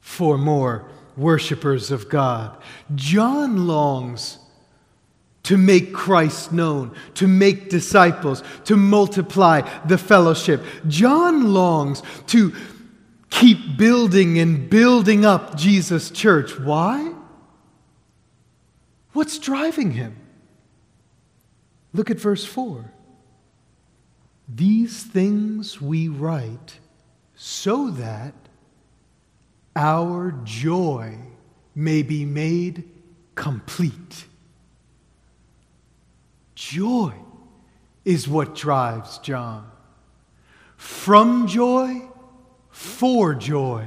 for 0.00 0.38
more 0.38 0.88
worshipers 1.16 1.90
of 1.90 2.08
God. 2.08 2.56
John 2.94 3.66
longs 3.66 4.38
to 5.42 5.56
make 5.58 5.92
Christ 5.92 6.52
known, 6.52 6.94
to 7.14 7.26
make 7.26 7.68
disciples, 7.68 8.42
to 8.64 8.76
multiply 8.76 9.68
the 9.86 9.98
fellowship. 9.98 10.62
John 10.86 11.52
longs 11.52 12.02
to 12.28 12.54
keep 13.28 13.76
building 13.76 14.38
and 14.38 14.70
building 14.70 15.24
up 15.24 15.56
Jesus' 15.56 16.10
church. 16.10 16.58
Why? 16.58 17.12
What's 19.12 19.38
driving 19.38 19.92
him? 19.92 20.16
Look 21.92 22.10
at 22.10 22.18
verse 22.18 22.44
4. 22.44 22.92
These 24.48 25.02
things 25.04 25.80
we 25.80 26.08
write 26.08 26.78
so 27.34 27.90
that 27.90 28.34
our 29.76 30.32
joy 30.44 31.18
may 31.74 32.02
be 32.02 32.24
made 32.24 32.88
complete. 33.34 34.26
Joy 36.54 37.12
is 38.04 38.28
what 38.28 38.54
drives 38.54 39.18
John. 39.18 39.70
From 40.76 41.46
joy, 41.46 42.02
for 42.70 43.34
joy. 43.34 43.86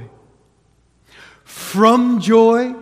From 1.44 2.20
joy, 2.20 2.74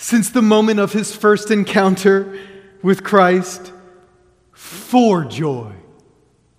since 0.00 0.30
the 0.30 0.40
moment 0.40 0.80
of 0.80 0.94
his 0.94 1.14
first 1.14 1.50
encounter 1.50 2.38
with 2.82 3.04
Christ 3.04 3.70
for 4.50 5.26
joy 5.26 5.72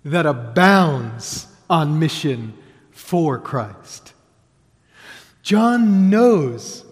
that 0.04 0.26
abounds 0.26 1.48
on 1.68 1.98
mission 1.98 2.54
for 2.92 3.40
Christ. 3.40 4.12
John 5.42 6.08
knows 6.08 6.84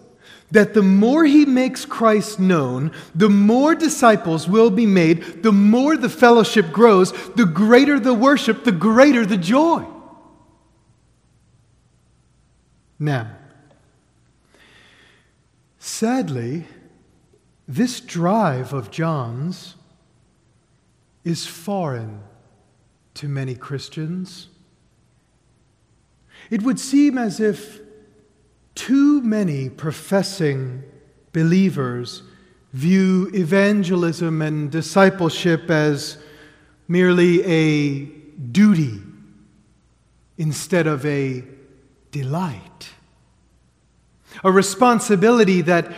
that 0.51 0.73
the 0.73 0.83
more 0.83 1.23
he 1.23 1.45
makes 1.45 1.85
Christ 1.85 2.37
known, 2.37 2.91
the 3.15 3.29
more 3.29 3.73
disciples 3.73 4.49
will 4.49 4.69
be 4.69 4.85
made, 4.85 5.43
the 5.43 5.53
more 5.53 5.95
the 5.95 6.09
fellowship 6.09 6.73
grows, 6.73 7.13
the 7.35 7.45
greater 7.45 7.97
the 7.97 8.13
worship, 8.13 8.65
the 8.65 8.73
greater 8.73 9.25
the 9.25 9.37
joy. 9.37 9.85
Now, 12.99 13.37
Sadly, 15.83 16.67
this 17.67 18.01
drive 18.01 18.71
of 18.71 18.91
John's 18.91 19.73
is 21.23 21.47
foreign 21.47 22.21
to 23.15 23.27
many 23.27 23.55
Christians. 23.55 24.49
It 26.51 26.61
would 26.61 26.79
seem 26.79 27.17
as 27.17 27.39
if 27.39 27.79
too 28.75 29.23
many 29.23 29.69
professing 29.69 30.83
believers 31.33 32.21
view 32.73 33.31
evangelism 33.33 34.39
and 34.43 34.69
discipleship 34.69 35.71
as 35.71 36.19
merely 36.87 37.43
a 37.43 38.05
duty 38.51 39.01
instead 40.37 40.85
of 40.85 41.03
a 41.07 41.43
delight 42.11 42.90
a 44.43 44.51
responsibility 44.51 45.61
that 45.61 45.91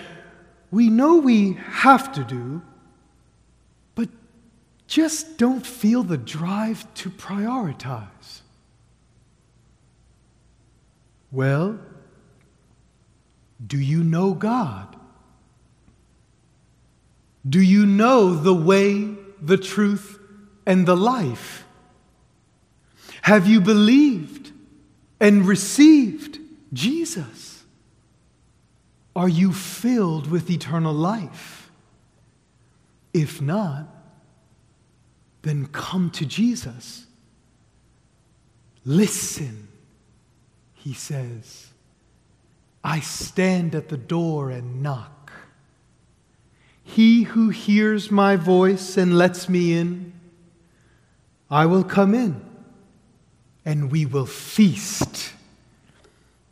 we 0.72 0.90
know 0.90 1.18
we 1.18 1.54
have 1.54 2.12
to 2.14 2.24
do, 2.24 2.62
but 3.96 4.10
just 4.88 5.38
don't 5.38 5.66
feel 5.66 6.04
the 6.04 6.18
drive 6.18 6.92
to 6.96 7.10
prioritize. 7.10 8.42
Well, 11.32 11.80
do 13.66 13.80
you 13.80 14.04
know 14.04 14.34
God? 14.34 14.96
Do 17.48 17.62
you 17.62 17.86
know 17.86 18.34
the 18.34 18.54
way, 18.54 19.16
the 19.42 19.58
truth, 19.58 20.20
and 20.66 20.86
the 20.86 20.96
life? 20.96 21.66
Have 23.24 23.48
you 23.48 23.62
believed 23.62 24.52
and 25.20 25.46
received 25.46 26.40
Jesus? 26.72 27.53
Are 29.16 29.30
you 29.30 29.54
filled 29.54 30.30
with 30.30 30.50
eternal 30.50 30.94
life? 30.94 31.72
If 33.14 33.42
not, 33.42 33.88
then 35.44 35.68
come 35.68 36.10
to 36.12 36.26
Jesus. 36.26 37.06
Listen, 38.86 39.68
he 40.74 40.94
says. 40.94 41.68
I 42.84 43.00
stand 43.00 43.76
at 43.76 43.90
the 43.90 43.98
door 43.98 44.50
and 44.50 44.82
knock. 44.82 45.32
He 46.84 47.24
who 47.24 47.50
hears 47.50 48.12
my 48.12 48.36
voice 48.36 48.98
and 48.98 49.18
lets 49.18 49.48
me 49.48 49.74
in, 49.74 50.14
I 51.50 51.66
will 51.66 51.84
come 51.84 52.14
in 52.14 52.44
and 53.64 53.92
we 53.92 54.06
will 54.06 54.26
feast 54.26 55.33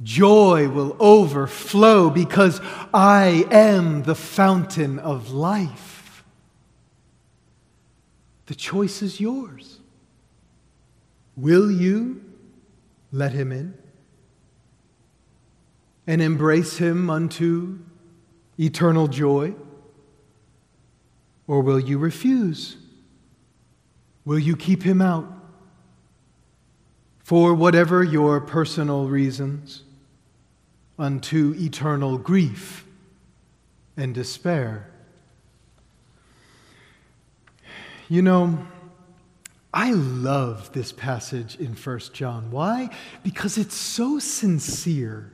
Joy 0.04 0.68
will 0.70 0.96
overflow 1.00 2.10
because 2.10 2.60
I 2.94 3.46
am 3.52 4.04
the 4.04 4.16
fountain 4.16 4.98
of 4.98 5.32
life. 5.32 6.24
The 8.48 8.56
choice 8.56 9.02
is 9.02 9.20
yours. 9.20 9.80
Will 11.36 11.70
you 11.72 12.24
let 13.12 13.34
him 13.34 13.52
in 13.52 13.78
and 16.08 16.22
embrace 16.22 16.78
him 16.78 17.10
unto 17.10 17.80
eternal 18.60 19.08
joy? 19.08 19.54
Or 21.48 21.62
will 21.62 21.80
you 21.80 21.98
refuse? 21.98 22.78
Will 24.26 24.40
you 24.40 24.56
keep 24.56 24.84
him 24.84 25.02
out 25.02 25.32
for 27.20 27.54
whatever 27.54 28.04
your 28.04 28.42
personal 28.42 29.08
reasons 29.08 29.84
unto 30.98 31.54
eternal 31.58 32.18
grief 32.18 32.86
and 33.98 34.14
despair? 34.14 34.92
You 38.10 38.22
know, 38.22 38.68
I 39.74 39.92
love 39.94 40.74
this 40.74 40.92
passage 40.92 41.56
in 41.56 41.74
1 41.76 42.00
John. 42.14 42.52
Why? 42.52 42.90
Because 43.24 43.58
it's 43.58 43.76
so 43.76 44.20
sincere. 44.20 45.32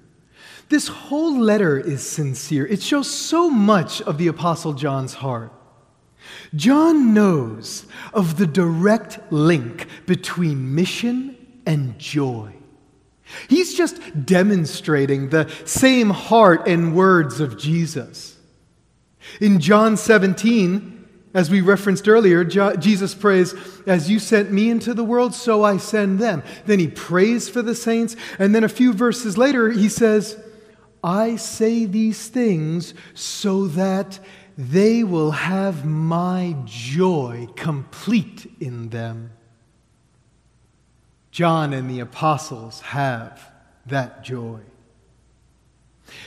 This 0.70 0.88
whole 0.88 1.39
letter 1.39 1.80
is 1.80 2.08
sincere. 2.08 2.67
It 2.67 2.82
shows 2.82 3.10
so 3.10 3.50
much 3.50 4.02
of 4.02 4.17
the 4.17 4.28
Apostle 4.28 4.74
John's 4.74 5.15
heart. 5.15 5.52
John 6.56 7.13
knows 7.13 7.86
of 8.13 8.38
the 8.38 8.48
direct 8.48 9.32
link 9.32 9.88
between 10.06 10.76
mission 10.76 11.36
and 11.65 11.98
joy. 11.98 12.54
He's 13.50 13.76
just 13.76 14.26
demonstrating 14.26 15.30
the 15.30 15.50
same 15.66 16.10
heart 16.10 16.68
and 16.68 16.96
words 16.96 17.40
of 17.40 17.58
Jesus. 17.58 18.38
In 19.42 19.60
John 19.60 19.98
17, 19.98 20.98
as 21.34 21.50
we 21.50 21.62
referenced 21.62 22.08
earlier, 22.08 22.44
Jesus 22.44 23.13
prays, 23.13 23.54
As 23.86 24.10
you 24.10 24.20
sent 24.20 24.52
me 24.52 24.70
into 24.70 24.94
the 24.94 25.04
world, 25.04 25.36
so 25.36 25.63
I 25.63 25.78
send 25.78 26.20
them. 26.20 26.42
Then 26.66 26.80
he 26.80 26.88
prays 26.88 27.50
for 27.50 27.62
the 27.62 27.76
saints. 27.76 28.16
And 28.40 28.56
then 28.56 28.63
a 28.63 28.70
few 28.70 28.94
verses 28.94 29.38
later, 29.38 29.70
he 29.70 29.90
says, 29.90 30.42
I 31.04 31.36
say 31.36 31.86
these 31.86 32.28
things 32.28 32.94
so 33.13 33.68
that 33.68 34.20
they 34.58 35.04
will 35.04 35.32
have 35.32 35.86
my 35.86 36.56
joy 36.66 37.48
complete 37.56 38.52
in 38.60 38.90
them. 38.90 39.32
John 41.38 41.71
and 41.71 41.88
the 41.88 42.00
apostles 42.00 42.82
have 42.82 43.52
that 43.86 44.23
joy. 44.23 44.60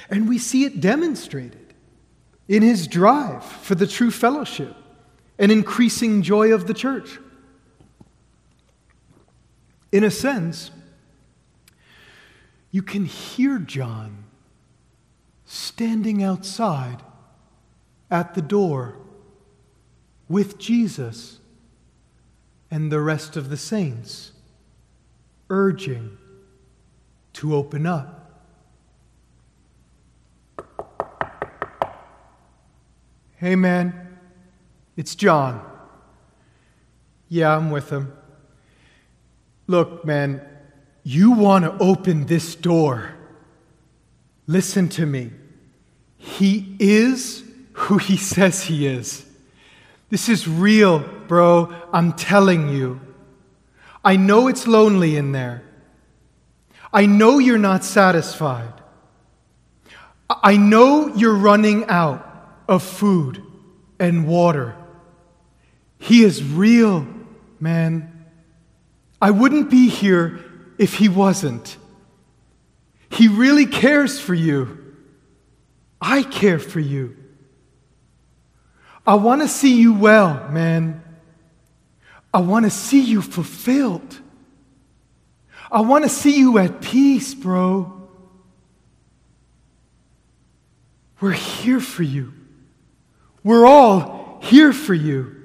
And 0.09 0.29
we 0.29 0.39
see 0.39 0.63
it 0.63 0.81
demonstrated 0.81 1.75
in 2.47 2.63
his 2.63 2.87
drive 2.87 3.45
for 3.45 3.75
the 3.75 3.89
true 3.89 4.13
fellowship 4.13 4.73
and 5.37 5.51
increasing 5.51 6.23
joy 6.23 6.55
of 6.55 6.69
the 6.69 6.75
church. 6.75 7.19
In 9.91 10.05
a 10.05 10.13
sense, 10.13 10.71
you 12.71 12.81
can 12.81 13.05
hear 13.05 13.59
John 13.59 14.27
standing 15.45 16.23
outside 16.23 17.03
at 18.13 18.35
the 18.35 18.43
door 18.43 18.95
with 20.29 20.57
Jesus 20.57 21.41
and 22.71 22.93
the 22.93 23.01
rest 23.01 23.37
of 23.37 23.51
the 23.51 23.57
saints, 23.57 24.31
urging 25.51 26.17
to 27.35 27.55
open 27.55 27.87
up. 27.87 28.17
Hey, 33.37 33.57
man, 33.57 34.19
it's 34.97 35.15
John. 35.15 35.67
Yeah, 37.29 37.57
I'm 37.57 37.71
with 37.71 37.91
him. 37.91 38.13
Look, 39.67 40.05
man, 40.05 40.43
you 41.03 41.33
want 41.33 41.65
to 41.65 41.77
open 41.79 42.27
this 42.27 42.55
door. 42.55 43.15
Listen 44.47 44.89
to 44.91 45.07
me. 45.07 45.31
He 46.17 46.77
is 46.79 47.45
who 47.73 47.99
he 47.99 48.17
says 48.33 48.65
he 48.65 48.87
is. 48.87 49.25
This 50.11 50.29
is 50.29 50.47
real, 50.47 50.99
bro. 51.29 51.73
I'm 51.93 52.13
telling 52.13 52.69
you. 52.69 53.01
I 54.05 54.17
know 54.17 54.49
it's 54.49 54.67
lonely 54.67 55.17
in 55.17 55.33
there. 55.33 55.63
I 56.93 57.07
know 57.07 57.39
you're 57.39 57.59
not 57.59 57.85
satisfied. 57.85 58.73
I 60.29 60.57
know 60.57 61.09
you're 61.15 61.35
running 61.35 61.87
out 61.89 62.27
of 62.69 62.83
food 62.83 63.43
and 63.99 64.27
water. 64.27 64.77
He 65.99 66.23
is 66.23 66.43
real, 66.43 67.07
man. 67.59 68.27
I 69.21 69.31
wouldn't 69.33 69.71
be 69.71 69.89
here 69.89 70.41
if 70.79 70.95
he 70.95 71.09
wasn't. 71.09 71.77
He 73.11 73.29
really 73.29 73.67
cares 73.67 74.19
for 74.19 74.35
you. 74.35 74.79
I 76.01 76.23
care 76.23 76.59
for 76.59 76.81
you. 76.81 77.17
I 79.07 79.15
want 79.15 79.43
to 79.43 79.49
see 79.49 79.81
you 79.81 79.93
well, 79.93 80.49
man. 80.49 81.03
I 82.33 82.41
want 82.41 82.65
to 82.65 82.71
see 82.71 83.01
you 83.01 83.23
fulfilled. 83.23 84.19
I 85.71 85.81
want 85.81 86.05
to 86.05 86.11
see 86.11 86.39
you 86.39 86.59
at 86.59 86.81
peace, 86.81 87.35
bro. 87.35 88.09
We're 91.21 91.33
here 91.33 91.81
for 91.81 92.03
you. 92.03 92.33
We're 93.43 93.67
all 93.67 94.41
here 94.43 94.73
for 94.73 94.95
you. 94.95 95.37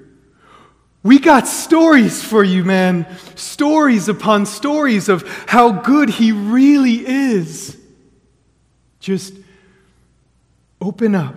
We 1.02 1.18
got 1.18 1.46
stories 1.46 2.22
for 2.22 2.42
you, 2.42 2.64
man. 2.64 3.06
Stories 3.36 4.08
upon 4.08 4.46
stories 4.46 5.08
of 5.08 5.22
how 5.46 5.70
good 5.70 6.08
He 6.08 6.32
really 6.32 7.06
is. 7.06 7.76
Just 9.00 9.34
open 10.80 11.14
up 11.14 11.36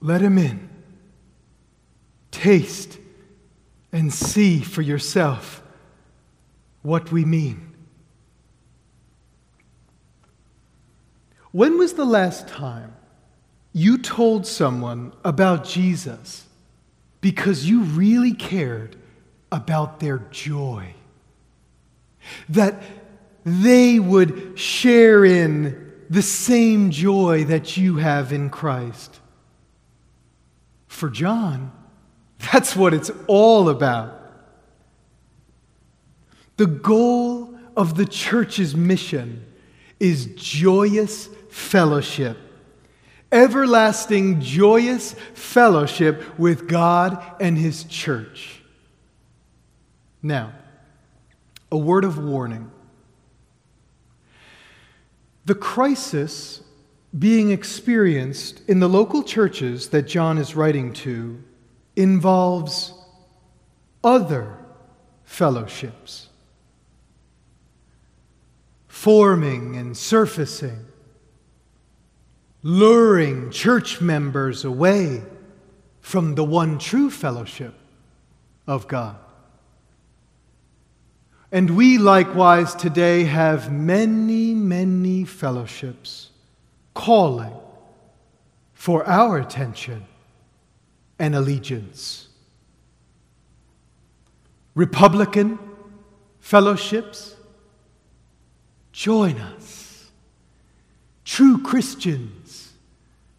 let 0.00 0.20
him 0.20 0.38
in. 0.38 0.68
Taste 2.30 2.98
and 3.92 4.12
see 4.12 4.60
for 4.60 4.82
yourself 4.82 5.62
what 6.82 7.10
we 7.12 7.24
mean. 7.24 7.74
When 11.52 11.78
was 11.78 11.94
the 11.94 12.04
last 12.04 12.46
time 12.46 12.94
you 13.72 13.98
told 13.98 14.46
someone 14.46 15.12
about 15.24 15.64
Jesus 15.64 16.46
because 17.20 17.66
you 17.66 17.82
really 17.82 18.32
cared 18.32 18.96
about 19.50 20.00
their 20.00 20.18
joy? 20.30 20.94
That 22.48 22.82
they 23.44 23.98
would 23.98 24.58
share 24.58 25.24
in 25.24 25.90
the 26.08 26.22
same 26.22 26.90
joy 26.90 27.44
that 27.44 27.76
you 27.76 27.96
have 27.96 28.32
in 28.32 28.50
Christ. 28.50 29.20
For 30.86 31.08
John, 31.08 31.72
that's 32.40 32.74
what 32.74 32.94
it's 32.94 33.10
all 33.26 33.68
about. 33.68 34.16
The 36.56 36.66
goal 36.66 37.58
of 37.76 37.96
the 37.96 38.06
church's 38.06 38.74
mission 38.74 39.44
is 39.98 40.26
joyous 40.36 41.28
fellowship, 41.50 42.38
everlasting, 43.30 44.40
joyous 44.40 45.14
fellowship 45.34 46.38
with 46.38 46.66
God 46.68 47.22
and 47.40 47.56
His 47.56 47.84
church. 47.84 48.62
Now, 50.22 50.52
a 51.70 51.78
word 51.78 52.04
of 52.04 52.18
warning. 52.18 52.70
The 55.44 55.54
crisis 55.54 56.62
being 57.18 57.50
experienced 57.50 58.62
in 58.68 58.80
the 58.80 58.88
local 58.88 59.22
churches 59.22 59.88
that 59.88 60.02
John 60.02 60.38
is 60.38 60.54
writing 60.54 60.92
to 60.94 61.42
involves 62.00 62.94
other 64.02 64.56
fellowships, 65.24 66.28
forming 68.88 69.76
and 69.76 69.96
surfacing, 69.96 70.86
luring 72.62 73.50
church 73.50 74.00
members 74.00 74.64
away 74.64 75.22
from 76.00 76.34
the 76.34 76.44
one 76.44 76.78
true 76.78 77.10
fellowship 77.10 77.74
of 78.66 78.88
God. 78.88 79.16
And 81.52 81.76
we 81.76 81.98
likewise 81.98 82.74
today 82.74 83.24
have 83.24 83.72
many, 83.72 84.54
many 84.54 85.24
fellowships 85.24 86.30
calling 86.94 87.52
for 88.72 89.06
our 89.06 89.38
attention 89.38 90.06
and 91.20 91.36
allegiance. 91.36 92.28
Republican 94.74 95.58
fellowships, 96.40 97.36
join 98.90 99.38
us. 99.38 100.10
True 101.26 101.62
Christians 101.62 102.72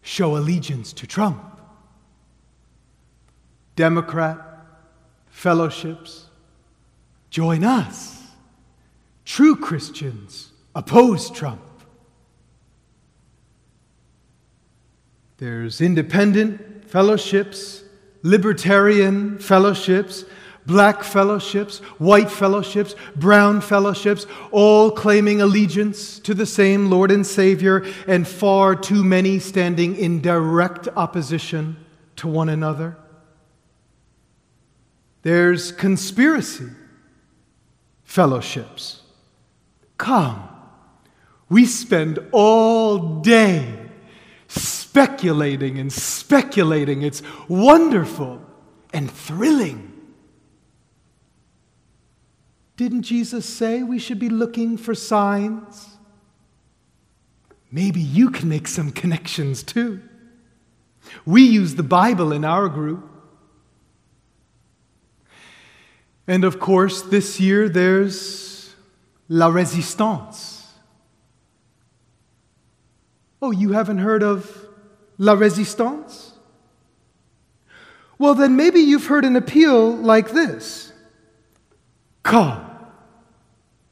show 0.03 0.37
allegiance 0.37 0.93
to 0.93 1.07
Trump. 1.07 1.43
Democrat, 3.75 4.39
fellowships. 5.31 6.27
Join 7.31 7.63
us. 7.63 8.21
True 9.25 9.55
Christians 9.55 10.51
oppose 10.75 11.31
Trump. 11.31 11.61
There's 15.37 15.81
independent 15.81 16.70
fellowships, 16.91 17.83
libertarian 18.21 19.39
fellowships, 19.39 20.25
black 20.65 21.03
fellowships, 21.03 21.79
white 21.99 22.29
fellowships, 22.29 22.95
brown 23.15 23.61
fellowships, 23.61 24.27
all 24.51 24.91
claiming 24.91 25.39
allegiance 25.39 26.19
to 26.19 26.33
the 26.33 26.45
same 26.45 26.89
Lord 26.89 27.09
and 27.09 27.25
Savior, 27.25 27.85
and 28.07 28.27
far 28.27 28.75
too 28.75 29.05
many 29.05 29.39
standing 29.39 29.95
in 29.95 30.19
direct 30.19 30.89
opposition 30.97 31.77
to 32.17 32.27
one 32.27 32.49
another. 32.49 32.97
There's 35.21 35.71
conspiracy 35.71 36.67
fellowships. 38.03 39.01
Come, 39.97 40.43
we 41.47 41.65
spend 41.65 42.19
all 42.33 43.21
day 43.21 43.80
speculating 44.91 45.79
and 45.79 45.91
speculating. 45.91 47.01
It's 47.01 47.23
wonderful 47.47 48.41
and 48.91 49.09
thrilling. 49.09 49.87
Didn't 52.75 53.03
Jesus 53.03 53.45
say 53.45 53.83
we 53.83 53.99
should 53.99 54.19
be 54.19 54.27
looking 54.27 54.75
for 54.75 54.93
signs? 54.93 55.95
Maybe 57.71 58.01
you 58.01 58.31
can 58.31 58.49
make 58.49 58.67
some 58.67 58.91
connections 58.91 59.63
too. 59.63 60.01
We 61.25 61.43
use 61.43 61.75
the 61.75 61.83
Bible 61.83 62.33
in 62.33 62.43
our 62.43 62.67
group. 62.67 63.09
And 66.27 66.43
of 66.43 66.59
course, 66.59 67.01
this 67.01 67.39
year 67.39 67.69
there's 67.69 68.75
La 69.29 69.47
Resistance. 69.47 70.67
Oh, 73.41 73.51
you 73.51 73.71
haven't 73.71 73.99
heard 73.99 74.21
of 74.21 74.60
La 75.21 75.33
Resistance? 75.33 76.33
Well, 78.17 78.33
then 78.33 78.55
maybe 78.55 78.79
you've 78.79 79.05
heard 79.05 79.23
an 79.23 79.35
appeal 79.35 79.95
like 79.95 80.31
this 80.31 80.91
Come. 82.23 82.67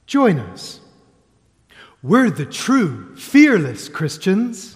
Join 0.08 0.40
us. 0.40 0.80
We're 2.02 2.32
the 2.32 2.48
true, 2.48 3.16
fearless 3.16 3.90
Christians. 3.90 4.76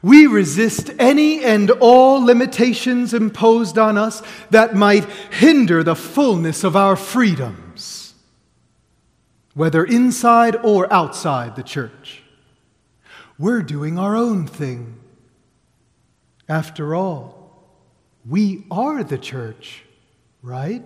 We 0.00 0.26
resist 0.26 0.92
any 0.98 1.44
and 1.44 1.70
all 1.72 2.24
limitations 2.24 3.12
imposed 3.12 3.76
on 3.76 3.98
us 3.98 4.22
that 4.48 4.74
might 4.74 5.04
hinder 5.30 5.82
the 5.82 5.94
fullness 5.94 6.64
of 6.64 6.74
our 6.74 6.96
freedoms, 6.96 8.14
whether 9.52 9.84
inside 9.84 10.56
or 10.56 10.90
outside 10.90 11.54
the 11.54 11.62
church. 11.62 12.22
We're 13.38 13.62
doing 13.62 13.98
our 13.98 14.16
own 14.16 14.46
thing. 14.46 14.99
After 16.50 16.96
all, 16.96 17.48
we 18.28 18.64
are 18.72 19.04
the 19.04 19.18
church, 19.18 19.84
right? 20.42 20.84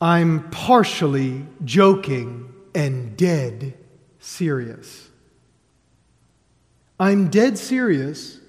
I'm 0.00 0.50
partially 0.50 1.46
joking 1.64 2.52
and 2.74 3.16
dead 3.16 3.74
serious. 4.18 5.08
I'm 6.98 7.28
dead 7.28 7.56
serious 7.56 8.40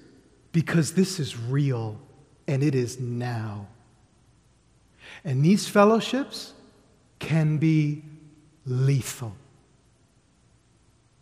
because 0.50 0.94
this 0.94 1.20
is 1.20 1.38
real 1.38 2.00
and 2.48 2.60
it 2.64 2.74
is 2.74 2.98
now. 2.98 3.68
And 5.24 5.44
these 5.44 5.68
fellowships 5.68 6.54
can 7.20 7.58
be 7.58 8.02
lethal. 8.66 9.36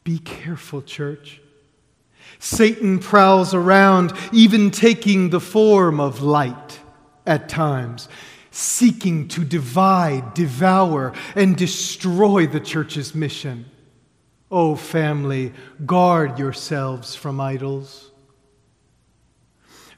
Be 0.02 0.18
careful, 0.18 0.80
church. 0.80 1.42
Satan 2.38 2.98
prowls 2.98 3.54
around, 3.54 4.12
even 4.32 4.70
taking 4.70 5.30
the 5.30 5.40
form 5.40 6.00
of 6.00 6.22
light 6.22 6.80
at 7.26 7.48
times 7.48 8.08
seeking 8.54 9.26
to 9.26 9.44
divide, 9.44 10.32
devour, 10.32 11.12
and 11.34 11.56
destroy 11.56 12.46
the 12.46 12.60
church's 12.60 13.12
mission. 13.12 13.64
Oh, 14.48 14.76
family, 14.76 15.52
guard 15.84 16.38
yourselves 16.38 17.16
from 17.16 17.40
idols. 17.40 18.12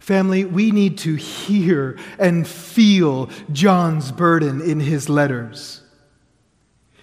Family, 0.00 0.46
we 0.46 0.70
need 0.70 0.96
to 0.98 1.16
hear 1.16 1.98
and 2.18 2.48
feel 2.48 3.28
John's 3.52 4.10
burden 4.10 4.62
in 4.62 4.80
his 4.80 5.10
letters. 5.10 5.82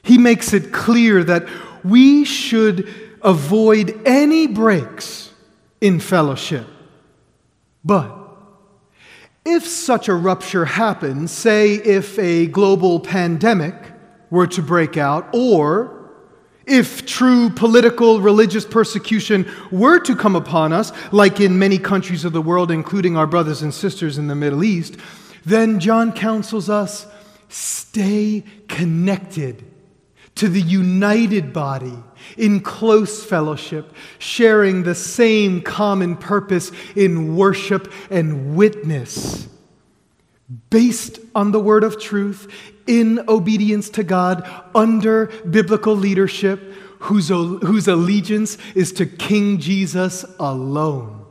He 0.02 0.18
makes 0.18 0.54
it 0.54 0.72
clear 0.72 1.24
that 1.24 1.48
we 1.84 2.26
should 2.26 2.90
avoid 3.24 4.02
any 4.06 4.48
breaks 4.48 5.32
in 5.82 6.00
fellowship. 6.00 6.68
But 7.84 8.20
if 9.46 9.68
such 9.68 10.08
a 10.08 10.14
rupture 10.14 10.66
happens, 10.66 11.32
say 11.32 11.74
if 11.76 12.18
a 12.18 12.48
global 12.48 13.00
pandemic 13.00 13.76
were 14.30 14.48
to 14.48 14.62
break 14.62 14.98
out, 14.98 15.28
or 15.34 16.12
if 16.66 17.06
true 17.06 17.50
political, 17.50 18.22
religious 18.22 18.66
persecution 18.66 19.50
were 19.70 20.00
to 20.00 20.16
come 20.16 20.36
upon 20.36 20.72
us, 20.72 20.94
like 21.12 21.42
in 21.42 21.60
many 21.60 21.78
countries 21.78 22.24
of 22.24 22.32
the 22.32 22.42
world, 22.42 22.72
including 22.72 23.18
our 23.18 23.28
brothers 23.28 23.62
and 23.62 23.74
sisters 23.74 24.18
in 24.18 24.28
the 24.28 24.36
Middle 24.36 24.64
East, 24.64 24.96
then 25.46 25.80
John 25.80 26.14
counsels 26.14 26.70
us 26.70 27.06
stay 27.50 28.44
connected 28.70 29.64
to 30.36 30.48
the 30.48 30.62
united 30.62 31.54
body 31.54 31.98
in 32.38 32.60
close 32.62 33.24
fellowship, 33.24 33.94
sharing 34.20 34.84
the 34.84 34.96
same 34.96 35.62
common 35.62 36.16
purpose 36.16 36.72
in 36.96 37.36
worship 37.36 37.92
and 38.10 38.56
witness. 38.56 39.48
Based 40.70 41.20
on 41.34 41.52
the 41.52 41.60
word 41.60 41.84
of 41.84 42.00
truth, 42.00 42.52
in 42.86 43.24
obedience 43.28 43.90
to 43.92 44.04
God, 44.04 44.48
under 44.76 45.28
biblical 45.50 45.96
leadership, 45.96 46.74
whose, 47.00 47.30
whose 47.30 47.88
allegiance 47.88 48.58
is 48.76 48.92
to 48.94 49.06
King 49.06 49.60
Jesus 49.60 50.26
alone. 50.40 51.26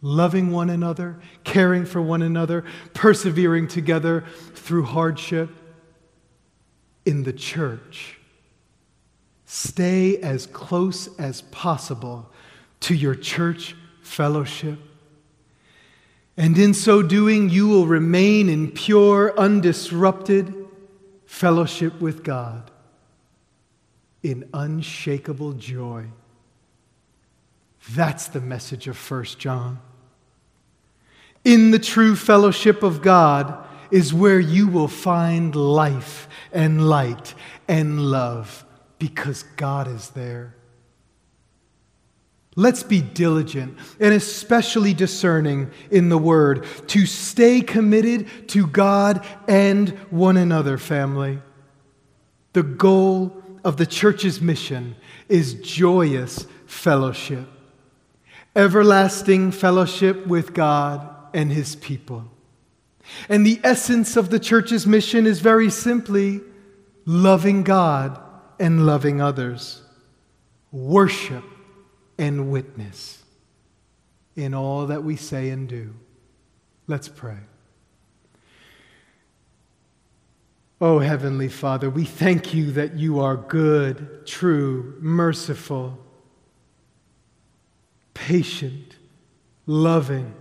Loving 0.00 0.52
one 0.52 0.70
another, 0.70 1.18
caring 1.42 1.84
for 1.84 2.00
one 2.00 2.22
another, 2.22 2.64
persevering 2.94 3.66
together 3.68 4.24
through 4.54 4.84
hardship 4.84 5.50
in 7.04 7.24
the 7.24 7.32
church 7.32 8.17
Stay 9.50 10.18
as 10.18 10.44
close 10.44 11.08
as 11.16 11.40
possible 11.40 12.30
to 12.80 12.94
your 12.94 13.14
church 13.14 13.74
fellowship. 14.02 14.78
And 16.36 16.58
in 16.58 16.74
so 16.74 17.00
doing, 17.00 17.48
you 17.48 17.66
will 17.66 17.86
remain 17.86 18.50
in 18.50 18.70
pure, 18.70 19.32
undisrupted 19.38 20.54
fellowship 21.24 21.98
with 21.98 22.22
God 22.24 22.70
in 24.22 24.46
unshakable 24.52 25.54
joy. 25.54 26.08
That's 27.92 28.28
the 28.28 28.42
message 28.42 28.86
of 28.86 28.98
1 29.10 29.24
John. 29.38 29.80
In 31.46 31.70
the 31.70 31.78
true 31.78 32.16
fellowship 32.16 32.82
of 32.82 33.00
God 33.00 33.66
is 33.90 34.12
where 34.12 34.40
you 34.40 34.68
will 34.68 34.88
find 34.88 35.56
life 35.56 36.28
and 36.52 36.86
light 36.86 37.32
and 37.66 37.98
love 37.98 38.66
because 38.98 39.44
God 39.56 39.88
is 39.88 40.10
there. 40.10 40.54
Let's 42.56 42.82
be 42.82 43.00
diligent 43.00 43.78
and 44.00 44.12
especially 44.12 44.92
discerning 44.92 45.70
in 45.92 46.08
the 46.08 46.18
Word 46.18 46.66
to 46.88 47.06
stay 47.06 47.60
committed 47.60 48.48
to 48.48 48.66
God 48.66 49.24
and 49.46 49.90
one 50.10 50.36
another, 50.36 50.76
family. 50.76 51.38
The 52.54 52.64
goal 52.64 53.40
of 53.62 53.76
the 53.76 53.86
church's 53.86 54.40
mission 54.40 54.96
is 55.28 55.54
joyous 55.54 56.48
fellowship, 56.66 57.46
everlasting 58.56 59.52
fellowship 59.52 60.26
with 60.26 60.52
God 60.52 61.08
and 61.32 61.52
His 61.52 61.76
people. 61.76 62.24
And 63.28 63.46
the 63.46 63.60
essence 63.62 64.16
of 64.16 64.30
the 64.30 64.40
church's 64.40 64.84
mission 64.84 65.28
is 65.28 65.38
very 65.38 65.70
simply 65.70 66.40
loving 67.06 67.62
God 67.62 68.20
and 68.58 68.86
loving 68.86 69.20
others, 69.20 69.82
worship 70.72 71.44
and 72.18 72.50
witness 72.50 73.22
in 74.36 74.54
all 74.54 74.86
that 74.86 75.02
we 75.04 75.16
say 75.16 75.50
and 75.50 75.68
do. 75.68 75.94
Let's 76.86 77.08
pray. 77.08 77.38
Oh, 80.80 81.00
Heavenly 81.00 81.48
Father, 81.48 81.90
we 81.90 82.04
thank 82.04 82.54
you 82.54 82.70
that 82.72 82.94
you 82.94 83.18
are 83.20 83.36
good, 83.36 84.26
true, 84.26 84.96
merciful, 85.00 85.98
patient, 88.14 88.96
loving. 89.66 90.34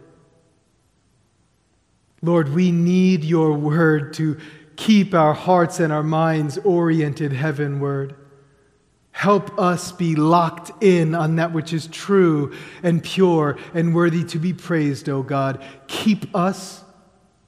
Lord, 2.21 2.53
we 2.53 2.71
need 2.71 3.23
your 3.23 3.53
word 3.53 4.13
to 4.13 4.37
keep 4.77 5.13
our 5.13 5.33
hearts 5.33 5.81
and 5.81 5.91
our 5.91 6.03
minds 6.03 6.57
oriented 6.59 7.33
heavenward. 7.33 8.15
Help 9.11 9.57
us 9.59 9.91
be 9.91 10.15
locked 10.15 10.71
in 10.81 11.15
on 11.15 11.35
that 11.37 11.51
which 11.51 11.73
is 11.73 11.87
true 11.87 12.53
and 12.83 13.03
pure 13.03 13.57
and 13.73 13.93
worthy 13.93 14.23
to 14.23 14.37
be 14.37 14.53
praised, 14.53 15.09
O 15.09 15.23
God. 15.23 15.61
Keep 15.87 16.33
us 16.35 16.83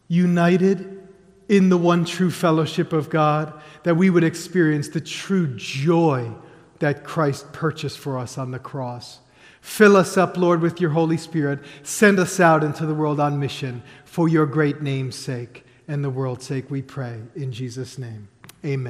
united 0.07 1.07
in 1.47 1.69
the 1.69 1.77
one 1.77 2.05
true 2.05 2.31
fellowship 2.31 2.91
of 2.91 3.09
God, 3.09 3.53
that 3.83 3.95
we 3.95 4.09
would 4.09 4.23
experience 4.23 4.89
the 4.89 5.01
true 5.01 5.47
joy 5.55 6.31
that 6.79 7.03
Christ 7.03 7.51
purchased 7.53 7.99
for 7.99 8.17
us 8.17 8.37
on 8.37 8.51
the 8.51 8.59
cross. 8.59 9.19
Fill 9.61 9.95
us 9.95 10.17
up, 10.17 10.37
Lord, 10.37 10.61
with 10.61 10.81
your 10.81 10.91
Holy 10.91 11.17
Spirit. 11.17 11.59
Send 11.83 12.19
us 12.19 12.39
out 12.39 12.63
into 12.63 12.85
the 12.85 12.93
world 12.93 13.19
on 13.19 13.39
mission 13.39 13.83
for 14.05 14.27
your 14.27 14.45
great 14.45 14.81
name's 14.81 15.15
sake 15.15 15.65
and 15.89 16.03
the 16.03 16.09
world's 16.09 16.45
sake, 16.45 16.69
we 16.69 16.83
pray. 16.83 17.19
In 17.35 17.51
Jesus' 17.51 17.97
name, 17.97 18.29
amen. 18.63 18.85